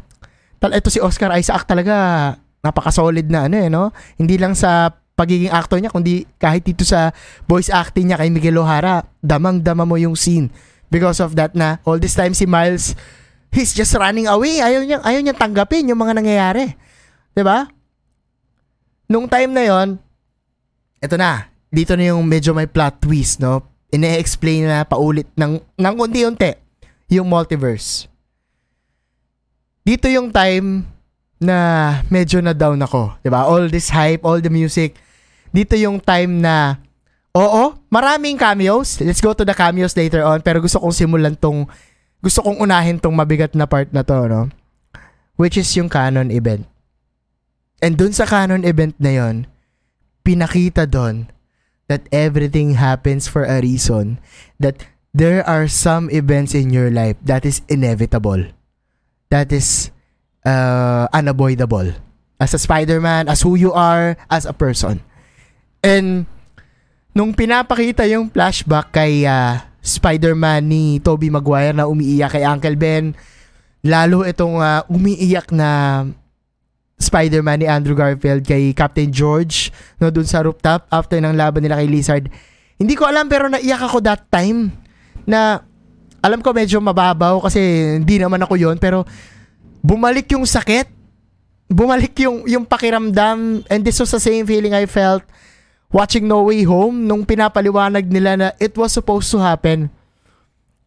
tal 0.57 0.73
ito 0.73 0.89
si 0.89 0.97
Oscar 0.97 1.38
Isaac 1.38 1.69
talaga 1.69 2.33
napaka-solid 2.65 3.29
na 3.29 3.45
ano 3.45 3.55
eh, 3.61 3.69
no? 3.69 3.93
Hindi 4.17 4.41
lang 4.41 4.57
sa 4.57 4.89
pagiging 5.13 5.53
actor 5.53 5.77
niya, 5.77 5.93
kundi 5.93 6.25
kahit 6.41 6.65
dito 6.65 6.81
sa 6.81 7.13
voice 7.45 7.69
acting 7.69 8.09
niya 8.09 8.17
kay 8.17 8.33
Miguel 8.33 8.57
O'Hara, 8.57 9.05
damang-dama 9.21 9.85
mo 9.85 10.01
yung 10.01 10.17
scene. 10.17 10.50
Because 10.89 11.21
of 11.21 11.38
that 11.38 11.53
na, 11.53 11.77
all 11.85 12.01
this 12.01 12.17
time 12.17 12.33
si 12.33 12.50
Miles, 12.50 12.97
he's 13.53 13.77
just 13.77 13.93
running 13.93 14.25
away. 14.25 14.65
Ayaw 14.65 14.81
niya, 14.81 14.97
ayaw 15.05 15.21
niya 15.21 15.38
tanggapin 15.38 15.93
yung 15.93 16.01
mga 16.01 16.17
nangyayari. 16.17 16.73
ba? 16.73 17.33
Diba? 17.38 17.57
Nung 19.13 19.29
time 19.29 19.51
na 19.53 19.61
yon 19.61 20.01
eto 21.01 21.17
na, 21.17 21.50
dito 21.74 21.98
na 21.98 22.13
yung 22.13 22.24
medyo 22.24 22.53
may 22.53 22.70
plot 22.70 23.01
twist, 23.01 23.41
no? 23.41 23.65
Ine-explain 23.91 24.70
na 24.70 24.86
paulit 24.88 25.27
ng, 25.36 25.60
ng 25.60 25.96
unti-unti 25.98 26.55
yung 27.12 27.27
multiverse 27.27 28.12
dito 29.81 30.05
yung 30.05 30.29
time 30.29 30.86
na 31.41 31.58
medyo 32.05 32.38
na 32.38 32.53
down 32.53 32.77
ako, 32.77 33.17
'di 33.25 33.29
ba? 33.34 33.50
All 33.50 33.65
this 33.65 33.89
hype, 33.89 34.22
all 34.22 34.38
the 34.38 34.53
music. 34.53 34.93
Dito 35.50 35.74
yung 35.74 35.98
time 35.98 36.38
na 36.38 36.77
oo, 37.34 37.74
maraming 37.89 38.38
cameos. 38.38 39.01
Let's 39.01 39.24
go 39.24 39.34
to 39.34 39.41
the 39.41 39.58
cameos 39.58 39.98
later 39.98 40.22
on, 40.22 40.46
pero 40.46 40.62
gusto 40.62 40.77
kong 40.77 40.93
simulan 40.93 41.34
tong 41.34 41.65
gusto 42.22 42.46
kong 42.46 42.62
unahin 42.62 43.01
tong 43.01 43.17
mabigat 43.17 43.58
na 43.58 43.65
part 43.65 43.89
na 43.89 44.05
to, 44.05 44.29
no? 44.29 44.53
Which 45.34 45.58
is 45.58 45.74
yung 45.74 45.89
canon 45.89 46.29
event. 46.29 46.70
And 47.81 47.98
dun 47.98 48.13
sa 48.13 48.29
canon 48.29 48.62
event 48.62 48.93
na 49.01 49.17
yon, 49.17 49.50
pinakita 50.23 50.89
doon 50.89 51.29
that 51.91 52.07
everything 52.11 52.79
happens 52.79 53.27
for 53.27 53.43
a 53.43 53.59
reason. 53.59 54.19
That 54.59 54.87
there 55.11 55.43
are 55.43 55.67
some 55.67 56.07
events 56.09 56.55
in 56.55 56.71
your 56.71 56.89
life 56.89 57.19
that 57.25 57.43
is 57.43 57.61
inevitable 57.67 58.51
that 59.31 59.49
is 59.49 59.89
uh, 60.43 61.07
unavoidable. 61.15 61.95
As 62.37 62.53
a 62.53 62.59
Spider-Man, 62.59 63.31
as 63.31 63.41
who 63.41 63.55
you 63.55 63.71
are, 63.71 64.19
as 64.29 64.45
a 64.45 64.53
person. 64.53 64.99
And 65.81 66.27
nung 67.15 67.33
pinapakita 67.33 68.05
yung 68.11 68.29
flashback 68.29 68.93
kay 68.93 69.25
uh, 69.25 69.63
Spider-Man 69.81 70.67
ni 70.67 70.99
Tobey 71.01 71.31
Maguire 71.31 71.73
na 71.73 71.87
umiiyak 71.87 72.37
kay 72.37 72.45
Uncle 72.45 72.77
Ben, 72.77 73.15
lalo 73.81 74.21
itong 74.27 74.61
uh, 74.61 74.85
umiiyak 74.91 75.49
na 75.55 76.05
Spider-Man 77.01 77.65
ni 77.65 77.67
Andrew 77.67 77.98
Garfield 77.98 78.46
kay 78.46 78.72
Captain 78.77 79.10
George 79.10 79.74
no 79.98 80.13
dun 80.13 80.29
sa 80.29 80.46
rooftop 80.46 80.86
after 80.93 81.17
ng 81.17 81.34
laban 81.34 81.65
nila 81.65 81.81
kay 81.81 81.89
Lizard. 81.89 82.29
Hindi 82.77 82.93
ko 82.93 83.10
alam 83.10 83.25
pero 83.25 83.50
naiyak 83.50 83.81
ako 83.81 84.00
that 84.05 84.29
time 84.29 84.70
na 85.25 85.65
alam 86.22 86.39
ko 86.39 86.53
medyo 86.53 86.77
mababaw 86.77 87.41
kasi 87.41 87.60
hindi 87.98 88.22
naman 88.22 88.46
ako 88.46 88.53
yon 88.53 88.77
pero 88.77 89.01
bumalik 89.81 90.29
yung 90.38 90.46
sakit 90.46 90.86
bumalik 91.65 92.13
yung 92.22 92.46
yung 92.46 92.63
pakiramdam 92.67 93.65
and 93.65 93.81
this 93.81 93.98
was 93.98 94.13
the 94.13 94.22
same 94.22 94.46
feeling 94.46 94.77
I 94.77 94.86
felt 94.86 95.25
watching 95.89 96.29
No 96.29 96.46
Way 96.46 96.67
Home 96.70 97.10
nung 97.10 97.25
pinapaliwanag 97.25 98.05
nila 98.05 98.31
na 98.38 98.48
it 98.62 98.77
was 98.77 98.93
supposed 98.93 99.34
to 99.34 99.41
happen 99.41 99.89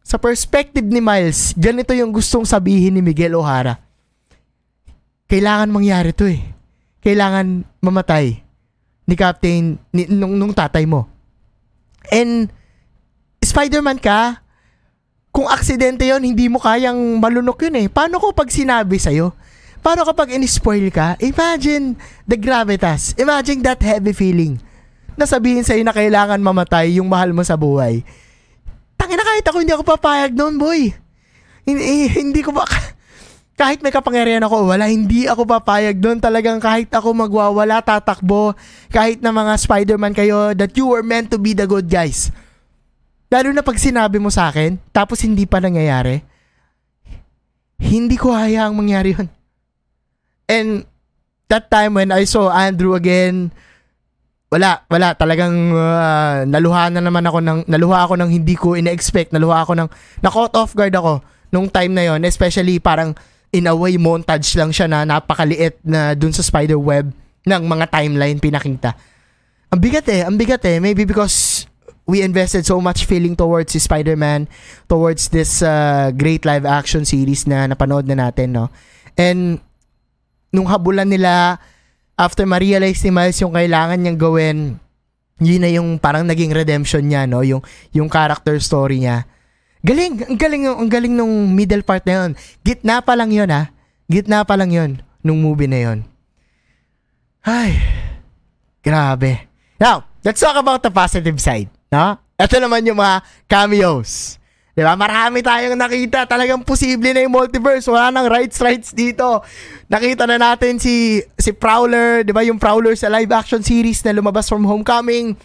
sa 0.05 0.15
perspective 0.15 0.85
ni 0.85 1.03
Miles 1.03 1.51
ganito 1.57 1.91
yung 1.91 2.15
gustong 2.15 2.47
sabihin 2.47 2.95
ni 2.95 3.01
Miguel 3.03 3.35
O'Hara 3.35 3.81
kailangan 5.25 5.69
mangyari 5.73 6.11
to 6.13 6.29
eh 6.29 6.41
kailangan 7.01 7.65
mamatay 7.81 8.41
ni 9.05 9.15
Captain 9.17 9.77
ni, 9.93 10.09
nung, 10.09 10.37
nung 10.37 10.53
tatay 10.53 10.85
mo 10.85 11.05
and 12.09 12.49
Spider-Man 13.45 14.01
ka 14.01 14.41
kung 15.29 15.51
aksidente 15.51 16.07
yon 16.07 16.23
hindi 16.23 16.47
mo 16.47 16.63
kayang 16.63 17.19
malunok 17.19 17.67
yun 17.67 17.75
eh. 17.83 17.87
Paano 17.91 18.23
ko 18.23 18.31
pag 18.31 18.47
sinabi 18.47 18.95
sa'yo? 18.95 19.35
Paano 19.83 20.07
kapag 20.07 20.31
in-spoil 20.31 20.87
ka? 20.89 21.19
Imagine 21.19 21.99
the 22.23 22.39
gravitas. 22.39 23.11
Imagine 23.19 23.59
that 23.67 23.83
heavy 23.83 24.15
feeling. 24.15 24.55
na 25.15 25.23
sabihin 25.23 25.63
sa'yo 25.63 25.81
na 25.83 25.95
kailangan 25.95 26.39
mamatay 26.43 26.99
yung 26.99 27.07
mahal 27.07 27.31
mo 27.31 27.41
sa 27.41 27.55
buhay. 27.55 28.03
Tangina 28.99 29.23
kahit 29.23 29.47
ako 29.47 29.57
hindi 29.63 29.71
ako 29.71 29.83
papayag 29.87 30.35
noon, 30.35 30.59
boy. 30.59 30.91
Hindi, 31.63 32.11
hindi 32.11 32.41
ko 32.43 32.51
ba 32.51 32.67
kahit 33.55 33.79
may 33.79 33.91
kapangyarihan 33.91 34.43
ako, 34.43 34.67
wala, 34.67 34.91
hindi 34.91 35.31
ako 35.31 35.47
papayag 35.47 35.95
doon. 36.03 36.19
Talagang 36.19 36.59
kahit 36.59 36.91
ako 36.91 37.15
magwawala, 37.15 37.79
tatakbo, 37.79 38.51
kahit 38.91 39.23
na 39.23 39.31
mga 39.31 39.55
Spider-Man 39.55 40.11
kayo, 40.11 40.51
that 40.51 40.75
you 40.75 40.91
were 40.91 41.03
meant 41.03 41.31
to 41.31 41.39
be 41.39 41.55
the 41.55 41.63
good 41.63 41.87
guys. 41.87 42.35
Lalo 43.31 43.55
na 43.55 43.63
pag 43.63 43.79
sinabi 43.79 44.19
mo 44.19 44.27
sa 44.27 44.51
akin, 44.51 44.75
tapos 44.91 45.23
hindi 45.23 45.47
pa 45.47 45.63
nangyayari, 45.63 46.19
hindi 47.79 48.19
ko 48.19 48.35
hayaang 48.35 48.75
mangyari 48.75 49.15
yun. 49.15 49.27
And 50.51 50.69
that 51.47 51.71
time 51.71 51.95
when 51.95 52.11
I 52.11 52.27
saw 52.27 52.51
Andrew 52.51 52.91
again, 52.91 53.55
wala, 54.51 54.83
wala, 54.91 55.15
talagang 55.15 55.71
uh, 55.71 56.43
naluha 56.43 56.91
na 56.91 56.99
naman 56.99 57.23
ako 57.23 57.39
ng, 57.39 57.59
naluha 57.71 58.03
ako 58.03 58.19
ng 58.19 58.29
hindi 58.29 58.55
ko 58.59 58.75
ina-expect, 58.75 59.31
naluha 59.31 59.63
ako 59.63 59.79
ng, 59.79 59.87
na-caught 60.19 60.53
off 60.59 60.75
guard 60.75 60.93
ako 60.95 61.23
nung 61.55 61.71
time 61.71 61.95
na 61.95 62.03
yon 62.03 62.19
especially 62.27 62.83
parang 62.83 63.15
in 63.55 63.71
a 63.71 63.75
way 63.75 63.95
montage 63.95 64.51
lang 64.59 64.75
siya 64.75 64.91
na 64.91 65.07
napakaliit 65.07 65.79
na 65.87 66.11
dun 66.11 66.35
sa 66.35 66.43
spider 66.43 66.75
web 66.75 67.07
ng 67.47 67.63
mga 67.63 67.85
timeline 67.87 68.37
pinakita. 68.43 68.91
Ang 69.71 69.79
bigat 69.79 70.07
eh, 70.11 70.27
ang 70.27 70.35
bigat 70.35 70.63
eh. 70.67 70.83
Maybe 70.83 71.07
because 71.07 71.65
we 72.05 72.21
invested 72.21 72.65
so 72.67 72.77
much 72.77 73.07
feeling 73.09 73.33
towards 73.33 73.73
si 73.73 73.79
Spider-Man, 73.81 74.45
towards 74.85 75.29
this 75.33 75.65
uh, 75.65 76.13
great 76.13 76.45
live 76.45 76.65
action 76.65 77.01
series 77.03 77.49
na 77.49 77.65
napanood 77.65 78.05
na 78.05 78.29
natin, 78.29 78.53
no? 78.53 78.69
And 79.17 79.57
nung 80.53 80.69
habulan 80.69 81.09
nila 81.09 81.57
after 82.15 82.45
ma-realize 82.45 83.01
ni 83.03 83.11
Miles 83.11 83.41
yung 83.41 83.57
kailangan 83.57 83.97
niyang 83.99 84.19
gawin, 84.21 84.57
yun 85.41 85.61
na 85.61 85.69
yung 85.73 85.99
parang 85.99 86.23
naging 86.23 86.53
redemption 86.53 87.03
niya, 87.03 87.25
no? 87.27 87.41
Yung 87.41 87.65
yung 87.91 88.07
character 88.07 88.55
story 88.61 89.01
niya. 89.03 89.25
Galing, 89.85 90.25
ang 90.25 90.39
galing, 90.41 90.63
ang 90.65 90.89
galing 90.89 91.13
nung 91.13 91.53
middle 91.53 91.85
part 91.85 92.01
na 92.09 92.25
yun. 92.25 92.31
Gitna 92.65 93.05
pa 93.05 93.13
lang 93.13 93.29
yun, 93.29 93.53
ha? 93.53 93.69
Gitna 94.09 94.41
pa 94.41 94.57
lang 94.57 94.73
yun 94.73 94.97
nung 95.21 95.37
movie 95.37 95.69
na 95.69 95.77
yun. 95.77 95.99
Ay, 97.45 97.77
grabe. 98.81 99.45
Now, 99.77 100.09
let's 100.25 100.41
talk 100.41 100.57
about 100.57 100.81
the 100.81 100.89
positive 100.89 101.37
side, 101.37 101.69
no? 101.93 102.17
Ito 102.33 102.57
naman 102.57 102.81
yung 102.89 102.97
mga 102.97 103.21
cameos. 103.45 104.41
Di 104.75 104.81
ba? 104.83 104.97
Marami 104.97 105.39
tayong 105.39 105.77
nakita. 105.77 106.27
Talagang 106.27 106.65
posible 106.65 107.15
na 107.15 107.23
yung 107.23 107.31
multiverse. 107.31 107.87
Wala 107.87 108.11
nang 108.11 108.27
rights 108.27 108.59
rights 108.59 108.91
dito. 108.91 109.39
Nakita 109.87 110.27
na 110.27 110.35
natin 110.35 110.81
si 110.81 111.23
si 111.39 111.55
Prowler, 111.55 112.27
di 112.27 112.35
ba? 112.35 112.43
Yung 112.43 112.59
Prowler 112.59 112.97
sa 112.97 113.07
live 113.07 113.31
action 113.31 113.63
series 113.63 114.03
na 114.03 114.11
lumabas 114.11 114.49
from 114.49 114.67
Homecoming 114.67 115.37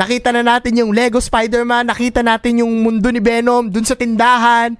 Nakita 0.00 0.32
na 0.32 0.40
natin 0.40 0.80
yung 0.80 0.96
Lego 0.96 1.20
Spider-Man, 1.20 1.92
nakita 1.92 2.24
natin 2.24 2.64
yung 2.64 2.72
mundo 2.80 3.12
ni 3.12 3.20
Venom 3.20 3.68
dun 3.68 3.84
sa 3.84 3.92
tindahan. 3.92 4.72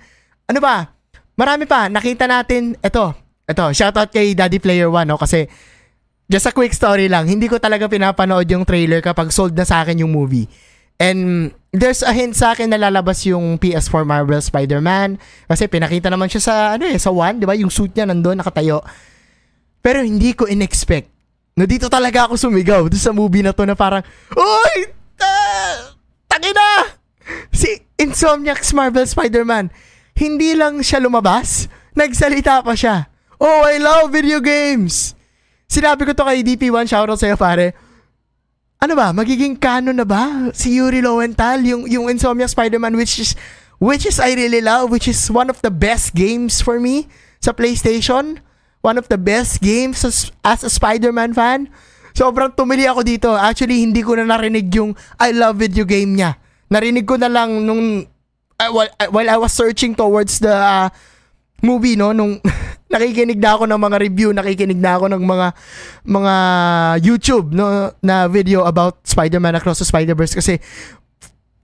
Ano 0.49 0.59
ba? 0.65 0.97
Marami 1.37 1.69
pa. 1.69 1.93
Nakita 1.93 2.25
natin, 2.25 2.73
eto, 2.81 3.13
eto, 3.45 3.69
shoutout 3.69 4.09
kay 4.09 4.33
Daddy 4.33 4.57
Player 4.57 4.89
1, 4.89 5.05
no? 5.05 5.21
Kasi, 5.21 5.45
just 6.25 6.49
a 6.49 6.57
quick 6.57 6.73
story 6.73 7.13
lang, 7.13 7.29
hindi 7.29 7.53
ko 7.53 7.61
talaga 7.61 7.85
pinapanood 7.85 8.49
yung 8.49 8.65
trailer 8.65 9.05
kapag 9.05 9.29
sold 9.29 9.53
na 9.53 9.69
sa 9.69 9.85
akin 9.85 10.01
yung 10.01 10.09
movie. 10.09 10.49
And 10.97 11.53
there's 11.73 12.01
a 12.01 12.13
hint 12.13 12.37
sa 12.37 12.53
akin 12.57 12.73
na 12.73 12.81
lalabas 12.81 13.25
yung 13.25 13.57
PS4 13.57 14.05
Marvel 14.05 14.41
Spider-Man 14.41 15.17
kasi 15.49 15.65
pinakita 15.65 16.13
naman 16.13 16.29
siya 16.29 16.43
sa 16.45 16.55
ano 16.77 16.85
eh, 16.85 17.01
sa 17.01 17.09
1, 17.09 17.41
'di 17.41 17.49
ba? 17.49 17.57
Yung 17.57 17.73
suit 17.73 17.89
niya 17.97 18.05
nandoon 18.05 18.37
nakatayo. 18.37 18.85
Pero 19.81 20.05
hindi 20.05 20.37
ko 20.37 20.45
inexpect. 20.45 21.09
No 21.57 21.65
dito 21.65 21.89
talaga 21.89 22.29
ako 22.29 22.37
sumigaw 22.37 22.85
doon 22.85 23.01
sa 23.01 23.17
movie 23.17 23.41
na 23.41 23.57
to 23.57 23.65
na 23.65 23.73
parang, 23.73 24.05
"Oy, 24.37 24.93
uh, 25.21 25.95
tangina! 26.27 26.97
Si 27.53 27.81
Insomniac's 28.01 28.73
Marvel 28.73 29.07
Spider-Man, 29.07 29.71
hindi 30.17 30.57
lang 30.57 30.81
siya 30.81 31.01
lumabas, 31.01 31.69
nagsalita 31.95 32.65
pa 32.65 32.75
siya. 32.75 33.07
Oh, 33.41 33.65
I 33.65 33.81
love 33.81 34.13
video 34.13 34.41
games! 34.41 35.15
Sinabi 35.71 36.03
ko 36.03 36.13
to 36.13 36.27
kay 36.27 36.43
DP1, 36.43 36.91
shoutout 36.91 37.21
sa'yo 37.21 37.39
pare. 37.39 37.73
Ano 38.81 38.97
ba, 38.97 39.13
magiging 39.13 39.61
canon 39.61 40.01
na 40.01 40.09
ba 40.09 40.51
si 40.57 40.75
Yuri 40.81 41.05
Lowenthal, 41.05 41.63
yung, 41.63 41.85
yung 41.87 42.09
Insomniac 42.09 42.51
Spider-Man 42.51 42.97
which 42.97 43.21
is, 43.21 43.37
which 43.79 44.09
is 44.09 44.19
I 44.19 44.35
really 44.35 44.65
love, 44.65 44.91
which 44.91 45.07
is 45.07 45.31
one 45.31 45.53
of 45.53 45.61
the 45.63 45.71
best 45.71 46.17
games 46.17 46.59
for 46.65 46.81
me 46.81 47.07
sa 47.39 47.53
PlayStation. 47.53 48.41
One 48.81 48.97
of 48.97 49.13
the 49.13 49.21
best 49.21 49.61
games 49.61 50.05
as, 50.09 50.33
as 50.41 50.65
a 50.65 50.73
Spider-Man 50.73 51.37
fan. 51.37 51.69
Sobrang 52.13 52.53
tumili 52.53 52.87
ako 52.87 53.01
dito. 53.07 53.29
Actually, 53.33 53.83
hindi 53.83 54.05
ko 54.05 54.19
na 54.19 54.27
narinig 54.27 54.71
yung 54.75 54.95
I 55.19 55.35
love 55.35 55.59
video 55.59 55.87
game 55.87 56.17
niya. 56.19 56.37
Narinig 56.71 57.07
ko 57.07 57.19
na 57.19 57.27
lang 57.27 57.67
nung 57.67 58.07
uh, 58.61 58.71
while, 58.71 58.93
uh, 59.01 59.09
while 59.11 59.31
I 59.31 59.39
was 59.41 59.51
searching 59.57 59.97
towards 59.97 60.39
the 60.39 60.53
uh, 60.53 60.87
movie 61.65 61.97
no 61.97 62.13
nung 62.13 62.41
nakikinig 62.93 63.39
na 63.39 63.55
ako 63.55 63.65
ng 63.71 63.81
mga 63.81 63.97
review, 64.03 64.29
nakikinig 64.35 64.79
na 64.79 64.99
ako 64.99 65.07
ng 65.15 65.23
mga 65.23 65.49
mga 66.05 66.35
YouTube 67.01 67.55
no 67.55 67.95
na 68.03 68.27
video 68.27 68.67
about 68.67 69.01
Spider-Man 69.07 69.57
Across 69.59 69.83
the 69.83 69.89
Spider-Verse 69.89 70.35
kasi 70.35 70.59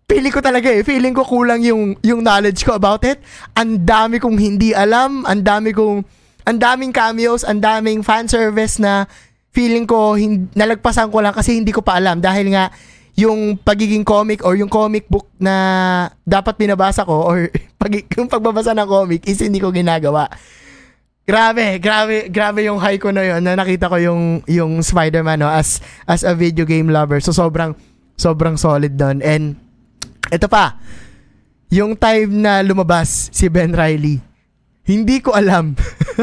feeling 0.06 0.30
ko 0.30 0.38
talaga 0.38 0.70
eh, 0.70 0.86
feeling 0.86 1.12
ko 1.12 1.26
kulang 1.26 1.66
yung 1.66 1.98
yung 2.00 2.22
knowledge 2.22 2.62
ko 2.62 2.78
about 2.78 3.02
it. 3.02 3.18
Ang 3.58 3.82
dami 3.82 4.22
kong 4.22 4.38
hindi 4.38 4.70
alam, 4.70 5.26
ang 5.26 5.42
dami 5.42 5.74
kong 5.74 6.06
ang 6.46 6.62
daming 6.62 6.94
cameos, 6.94 7.42
ang 7.42 7.58
daming 7.58 8.06
fan 8.06 8.30
service 8.30 8.78
na 8.78 9.10
feeling 9.56 9.88
ko 9.88 10.12
hin- 10.20 10.52
nalagpasan 10.52 11.08
ko 11.08 11.24
lang 11.24 11.32
kasi 11.32 11.56
hindi 11.56 11.72
ko 11.72 11.80
pa 11.80 11.96
alam 11.96 12.20
dahil 12.20 12.52
nga 12.52 12.68
yung 13.16 13.56
pagiging 13.56 14.04
comic 14.04 14.44
or 14.44 14.52
yung 14.60 14.68
comic 14.68 15.08
book 15.08 15.32
na 15.40 16.12
dapat 16.28 16.60
binabasa 16.60 17.08
ko 17.08 17.24
or 17.24 17.48
pag, 17.80 18.04
yung 18.20 18.28
pagbabasa 18.28 18.76
ng 18.76 18.84
comic 18.84 19.24
is 19.24 19.40
hindi 19.40 19.56
ko 19.56 19.72
ginagawa. 19.72 20.28
Grabe, 21.24 21.80
grabe, 21.80 22.28
grabe 22.28 22.68
yung 22.68 22.76
high 22.78 23.00
ko 23.00 23.10
na 23.10 23.24
yun 23.24 23.40
na 23.40 23.56
nakita 23.56 23.88
ko 23.88 23.96
yung 23.98 24.44
yung 24.46 24.78
Spider-Man 24.84 25.42
no 25.42 25.50
as 25.50 25.80
as 26.04 26.22
a 26.22 26.36
video 26.36 26.68
game 26.68 26.92
lover. 26.92 27.18
So 27.24 27.32
sobrang 27.32 27.72
sobrang 28.20 28.60
solid 28.60 28.94
doon. 28.94 29.24
And 29.24 29.56
ito 30.30 30.46
pa, 30.46 30.78
yung 31.72 31.96
time 31.98 32.30
na 32.30 32.62
lumabas 32.62 33.32
si 33.34 33.48
Ben 33.50 33.74
Riley, 33.74 34.22
hindi 34.86 35.18
ko 35.18 35.34
alam 35.34 35.74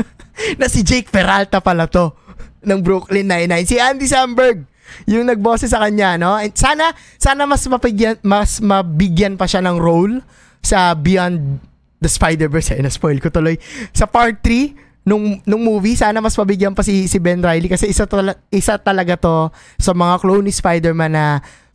na 0.62 0.72
si 0.72 0.86
Jake 0.88 1.12
Peralta 1.12 1.60
pala 1.60 1.90
to 1.90 2.23
ng 2.64 2.80
Brooklyn 2.82 3.28
Nine-Nine. 3.28 3.68
Si 3.68 3.78
Andy 3.78 4.08
Samberg 4.08 4.64
yung 5.10 5.28
nagbose 5.28 5.66
sa 5.66 5.82
kanya, 5.84 6.16
no? 6.20 6.38
And 6.38 6.54
sana, 6.54 6.94
sana 7.18 7.44
mas 7.50 7.66
mapigyan, 7.66 8.20
mas 8.22 8.62
mabigyan 8.62 9.36
pa 9.36 9.50
siya 9.50 9.64
ng 9.64 9.78
role 9.80 10.22
sa 10.64 10.96
Beyond 10.96 11.60
the 12.00 12.10
Spider-Verse. 12.12 12.78
Ay, 12.78 12.84
na-spoil 12.84 13.20
ko 13.20 13.32
tuloy. 13.32 13.58
Sa 13.92 14.06
part 14.06 14.40
3, 14.44 15.08
nung, 15.08 15.40
nung 15.44 15.64
movie, 15.64 15.96
sana 16.00 16.24
mas 16.24 16.36
mabigyan 16.36 16.76
pa 16.76 16.84
si, 16.84 17.08
si 17.12 17.20
Ben 17.20 17.40
Riley 17.40 17.68
kasi 17.68 17.92
isa, 17.92 18.08
to, 18.08 18.20
isa 18.52 18.80
talaga 18.80 19.20
to 19.20 19.52
sa 19.80 19.92
mga 19.92 20.20
clone 20.24 20.48
ni 20.48 20.54
Spider-Man 20.54 21.12
na 21.16 21.26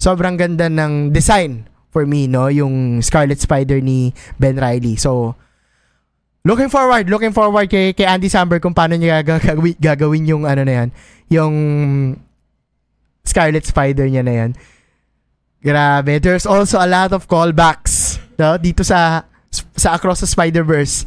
sobrang 0.00 0.36
ganda 0.36 0.68
ng 0.72 1.12
design 1.12 1.68
for 1.92 2.04
me, 2.04 2.28
no? 2.28 2.48
Yung 2.52 3.00
Scarlet 3.04 3.40
Spider 3.40 3.80
ni 3.80 4.12
Ben 4.36 4.56
Riley. 4.56 4.96
So, 4.96 5.36
Looking 6.46 6.70
forward, 6.70 7.10
looking 7.10 7.34
forward 7.34 7.66
kay, 7.68 7.92
kay 7.92 8.06
Andy 8.06 8.30
Samberg 8.30 8.62
kung 8.62 8.74
paano 8.74 8.94
niya 8.94 9.20
gagawin, 9.26 9.74
gagawin 9.76 10.24
yung 10.30 10.44
ano 10.46 10.62
na 10.62 10.72
yan, 10.72 10.88
yung 11.28 11.54
Scarlet 13.26 13.66
Spider 13.66 14.08
niya 14.08 14.24
na 14.24 14.34
yan. 14.34 14.50
Grabe. 15.58 16.22
There's 16.22 16.46
also 16.46 16.78
a 16.78 16.86
lot 16.86 17.12
of 17.12 17.26
callbacks 17.26 18.22
no? 18.38 18.56
dito 18.56 18.86
sa 18.86 19.26
sa 19.74 19.98
Across 19.98 20.24
the 20.24 20.30
Spider-Verse. 20.30 21.04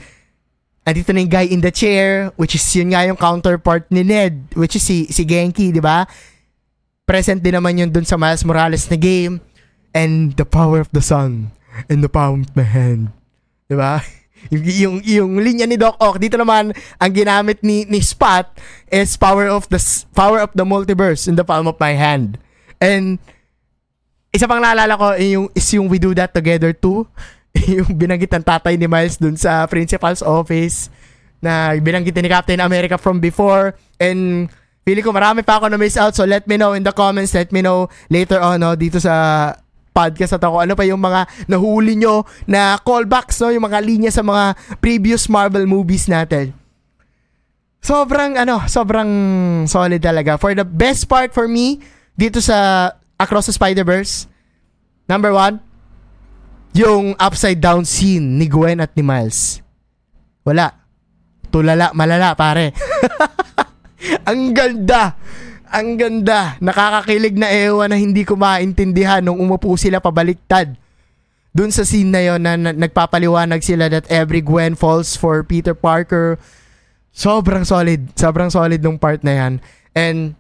Andito 0.82 1.13
na 1.13 1.22
yung 1.22 1.32
guy 1.32 1.48
in 1.48 1.62
the 1.62 1.72
chair, 1.72 2.34
which 2.36 2.58
is 2.58 2.65
yun 2.74 2.91
nga 2.91 3.06
yung 3.06 3.17
counterpart 3.17 3.86
ni 3.94 4.02
Ned, 4.02 4.50
which 4.58 4.76
is 4.76 4.84
si, 4.84 5.06
si 5.13 5.24
Genki, 5.24 5.70
di 5.70 5.80
ba? 5.80 6.10
Present 7.06 7.39
din 7.41 7.54
naman 7.54 7.78
yun 7.78 7.89
dun 7.94 8.06
sa 8.06 8.17
Miles 8.17 8.41
Morales 8.44 8.89
na 8.89 8.98
game. 8.98 9.39
And 9.94 10.34
the 10.39 10.48
power 10.48 10.80
of 10.80 10.89
the 10.96 11.04
sun 11.04 11.52
and 11.91 12.00
the 12.00 12.10
palm 12.10 12.48
of 12.48 12.56
my 12.56 12.63
hand. 12.65 13.12
Di 13.67 13.76
ba? 13.78 14.02
Yung, 14.50 14.64
yung, 14.66 14.96
yung 15.06 15.32
linya 15.38 15.70
ni 15.70 15.78
Doc 15.78 16.02
Ock, 16.02 16.18
dito 16.18 16.40
naman, 16.40 16.74
ang 16.98 17.12
ginamit 17.14 17.62
ni, 17.62 17.86
ni 17.86 18.02
Spot 18.02 18.50
is 18.90 19.14
power 19.20 19.46
of 19.46 19.70
the 19.70 19.78
power 20.18 20.42
of 20.42 20.50
the 20.58 20.66
multiverse 20.66 21.30
in 21.30 21.38
the 21.38 21.46
palm 21.46 21.70
of 21.70 21.78
my 21.78 21.94
hand. 21.94 22.42
And, 22.82 23.22
isa 24.34 24.50
pang 24.50 24.64
naalala 24.64 24.98
ko 24.98 25.14
yung, 25.20 25.48
is 25.54 25.68
yung 25.76 25.92
We 25.92 26.02
Do 26.02 26.16
That 26.18 26.34
Together 26.34 26.74
too. 26.74 27.06
yung 27.76 28.00
binanggit 28.00 28.32
ng 28.32 28.46
tatay 28.48 28.80
ni 28.80 28.88
Miles 28.88 29.20
dun 29.20 29.36
sa 29.36 29.68
principal's 29.68 30.24
office 30.24 30.88
na 31.44 31.76
binanggit 31.76 32.16
ni 32.16 32.32
Captain 32.32 32.62
America 32.62 32.96
from 32.96 33.20
before 33.20 33.76
and 34.00 34.48
feeling 34.86 35.04
ko 35.04 35.12
marami 35.12 35.42
pa 35.44 35.58
ako 35.58 35.68
na 35.68 35.78
miss 35.78 35.98
out 35.98 36.14
so 36.14 36.24
let 36.24 36.46
me 36.46 36.56
know 36.56 36.78
in 36.78 36.86
the 36.86 36.94
comments 36.94 37.34
let 37.34 37.50
me 37.50 37.60
know 37.60 37.90
later 38.08 38.40
on 38.40 38.62
no, 38.62 38.78
dito 38.78 39.02
sa 39.02 39.52
podcast 39.92 40.40
at 40.40 40.44
ako 40.44 40.64
ano 40.64 40.74
pa 40.74 40.88
yung 40.88 41.00
mga 41.00 41.28
nahuli 41.52 42.00
nyo 42.00 42.24
na 42.48 42.80
callbacks, 42.80 43.40
no? 43.44 43.52
yung 43.52 43.68
mga 43.68 43.80
linya 43.84 44.12
sa 44.12 44.24
mga 44.24 44.56
previous 44.80 45.28
Marvel 45.28 45.68
movies 45.68 46.08
natin. 46.08 46.56
Sobrang 47.82 48.38
ano, 48.38 48.64
sobrang 48.70 49.10
solid 49.68 50.00
talaga. 50.00 50.38
For 50.40 50.56
the 50.56 50.66
best 50.66 51.10
part 51.12 51.36
for 51.36 51.50
me 51.50 51.82
dito 52.16 52.40
sa 52.40 52.90
Across 53.22 53.54
the 53.54 53.56
Spider-Verse? 53.58 54.26
Number 55.06 55.34
one, 55.36 55.60
yung 56.72 57.20
upside 57.20 57.60
down 57.60 57.84
scene 57.84 58.40
ni 58.40 58.48
Gwen 58.48 58.80
at 58.80 58.96
ni 58.96 59.04
Miles. 59.04 59.60
Wala. 60.48 60.72
Tulala, 61.52 61.92
malala, 61.92 62.32
pare. 62.34 62.72
Ang 64.30 64.56
ganda. 64.56 65.20
Ang 65.72 65.96
ganda. 65.96 66.60
Nakakakilig 66.60 67.40
na 67.40 67.48
ewan 67.48 67.88
na 67.88 67.96
hindi 67.96 68.28
ko 68.28 68.36
maintindihan 68.36 69.24
nung 69.24 69.40
umupo 69.40 69.72
sila 69.80 70.04
pabaliktad. 70.04 70.76
Doon 71.56 71.72
sa 71.72 71.88
scene 71.88 72.12
na 72.12 72.20
yon 72.20 72.44
na, 72.44 72.60
na 72.60 72.76
nagpapaliwanag 72.76 73.64
sila 73.64 73.88
that 73.88 74.08
every 74.12 74.44
Gwen 74.44 74.76
falls 74.76 75.16
for 75.16 75.44
Peter 75.48 75.72
Parker. 75.72 76.36
Sobrang 77.16 77.64
solid. 77.64 78.12
Sobrang 78.20 78.52
solid 78.52 78.84
nung 78.84 79.00
part 79.00 79.24
na 79.24 79.32
yan. 79.36 79.54
And 79.96 80.36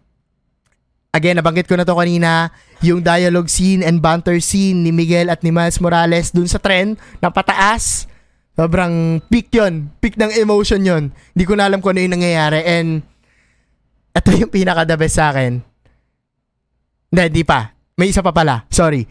again, 1.15 1.39
nabanggit 1.39 1.67
ko 1.67 1.79
na 1.79 1.87
to 1.87 1.95
kanina, 1.95 2.51
yung 2.83 2.99
dialogue 2.99 3.47
scene 3.51 3.83
and 3.83 4.03
banter 4.03 4.39
scene 4.43 4.83
ni 4.83 4.91
Miguel 4.91 5.31
at 5.31 5.43
ni 5.43 5.51
Miles 5.51 5.79
Morales 5.79 6.31
dun 6.31 6.47
sa 6.47 6.59
tren 6.59 6.99
na 7.23 7.31
pataas. 7.31 8.07
Sobrang 8.55 9.23
peak 9.31 9.47
yon 9.55 9.87
Peak 10.03 10.19
ng 10.19 10.31
emotion 10.35 10.83
yon 10.83 11.15
Hindi 11.31 11.43
ko 11.47 11.55
na 11.55 11.71
alam 11.71 11.79
kung 11.79 11.95
ano 11.95 12.03
yung 12.03 12.19
nangyayari. 12.19 12.63
And 12.67 13.03
ito 14.11 14.29
yung 14.35 14.51
pinaka-the 14.51 14.95
best 14.99 15.15
sa 15.15 15.31
akin. 15.31 15.63
Hindi, 17.11 17.23
di 17.31 17.43
pa. 17.43 17.71
May 17.95 18.11
isa 18.11 18.23
pa 18.23 18.31
pala. 18.31 18.63
Sorry. 18.71 19.03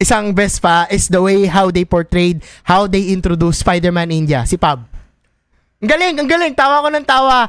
Isang 0.00 0.32
best 0.32 0.64
pa 0.64 0.88
is 0.88 1.10
the 1.12 1.20
way 1.20 1.44
how 1.44 1.68
they 1.68 1.84
portrayed, 1.84 2.40
how 2.64 2.88
they 2.88 3.12
introduced 3.12 3.60
Spider-Man 3.60 4.08
India, 4.08 4.46
si 4.48 4.56
Pab. 4.56 4.86
Ang 5.80 5.88
galing, 5.88 6.16
ang 6.20 6.28
galing. 6.28 6.54
Tawa 6.56 6.84
ko 6.84 6.88
ng 6.88 7.06
tawa. 7.08 7.48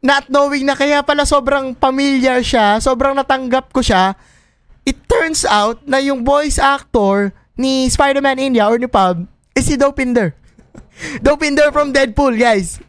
Not 0.00 0.28
knowing 0.32 0.64
na 0.64 0.74
kaya 0.76 1.04
pala 1.04 1.28
sobrang 1.28 1.76
familiar 1.76 2.40
siya, 2.40 2.80
sobrang 2.80 3.12
natanggap 3.12 3.70
ko 3.70 3.84
siya. 3.84 4.16
It 4.82 4.98
turns 5.06 5.46
out 5.46 5.84
na 5.86 6.02
yung 6.02 6.26
voice 6.26 6.58
actor 6.58 7.30
ni 7.54 7.86
Spider-Man 7.86 8.40
India 8.40 8.66
or 8.66 8.80
ni 8.80 8.90
Pab 8.90 9.28
is 9.54 9.68
si 9.68 9.76
Dopinder. 9.76 10.34
Dopinder 11.24 11.70
from 11.70 11.92
Deadpool, 11.92 12.34
guys. 12.40 12.80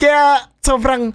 Kaya 0.00 0.50
sobrang 0.64 1.12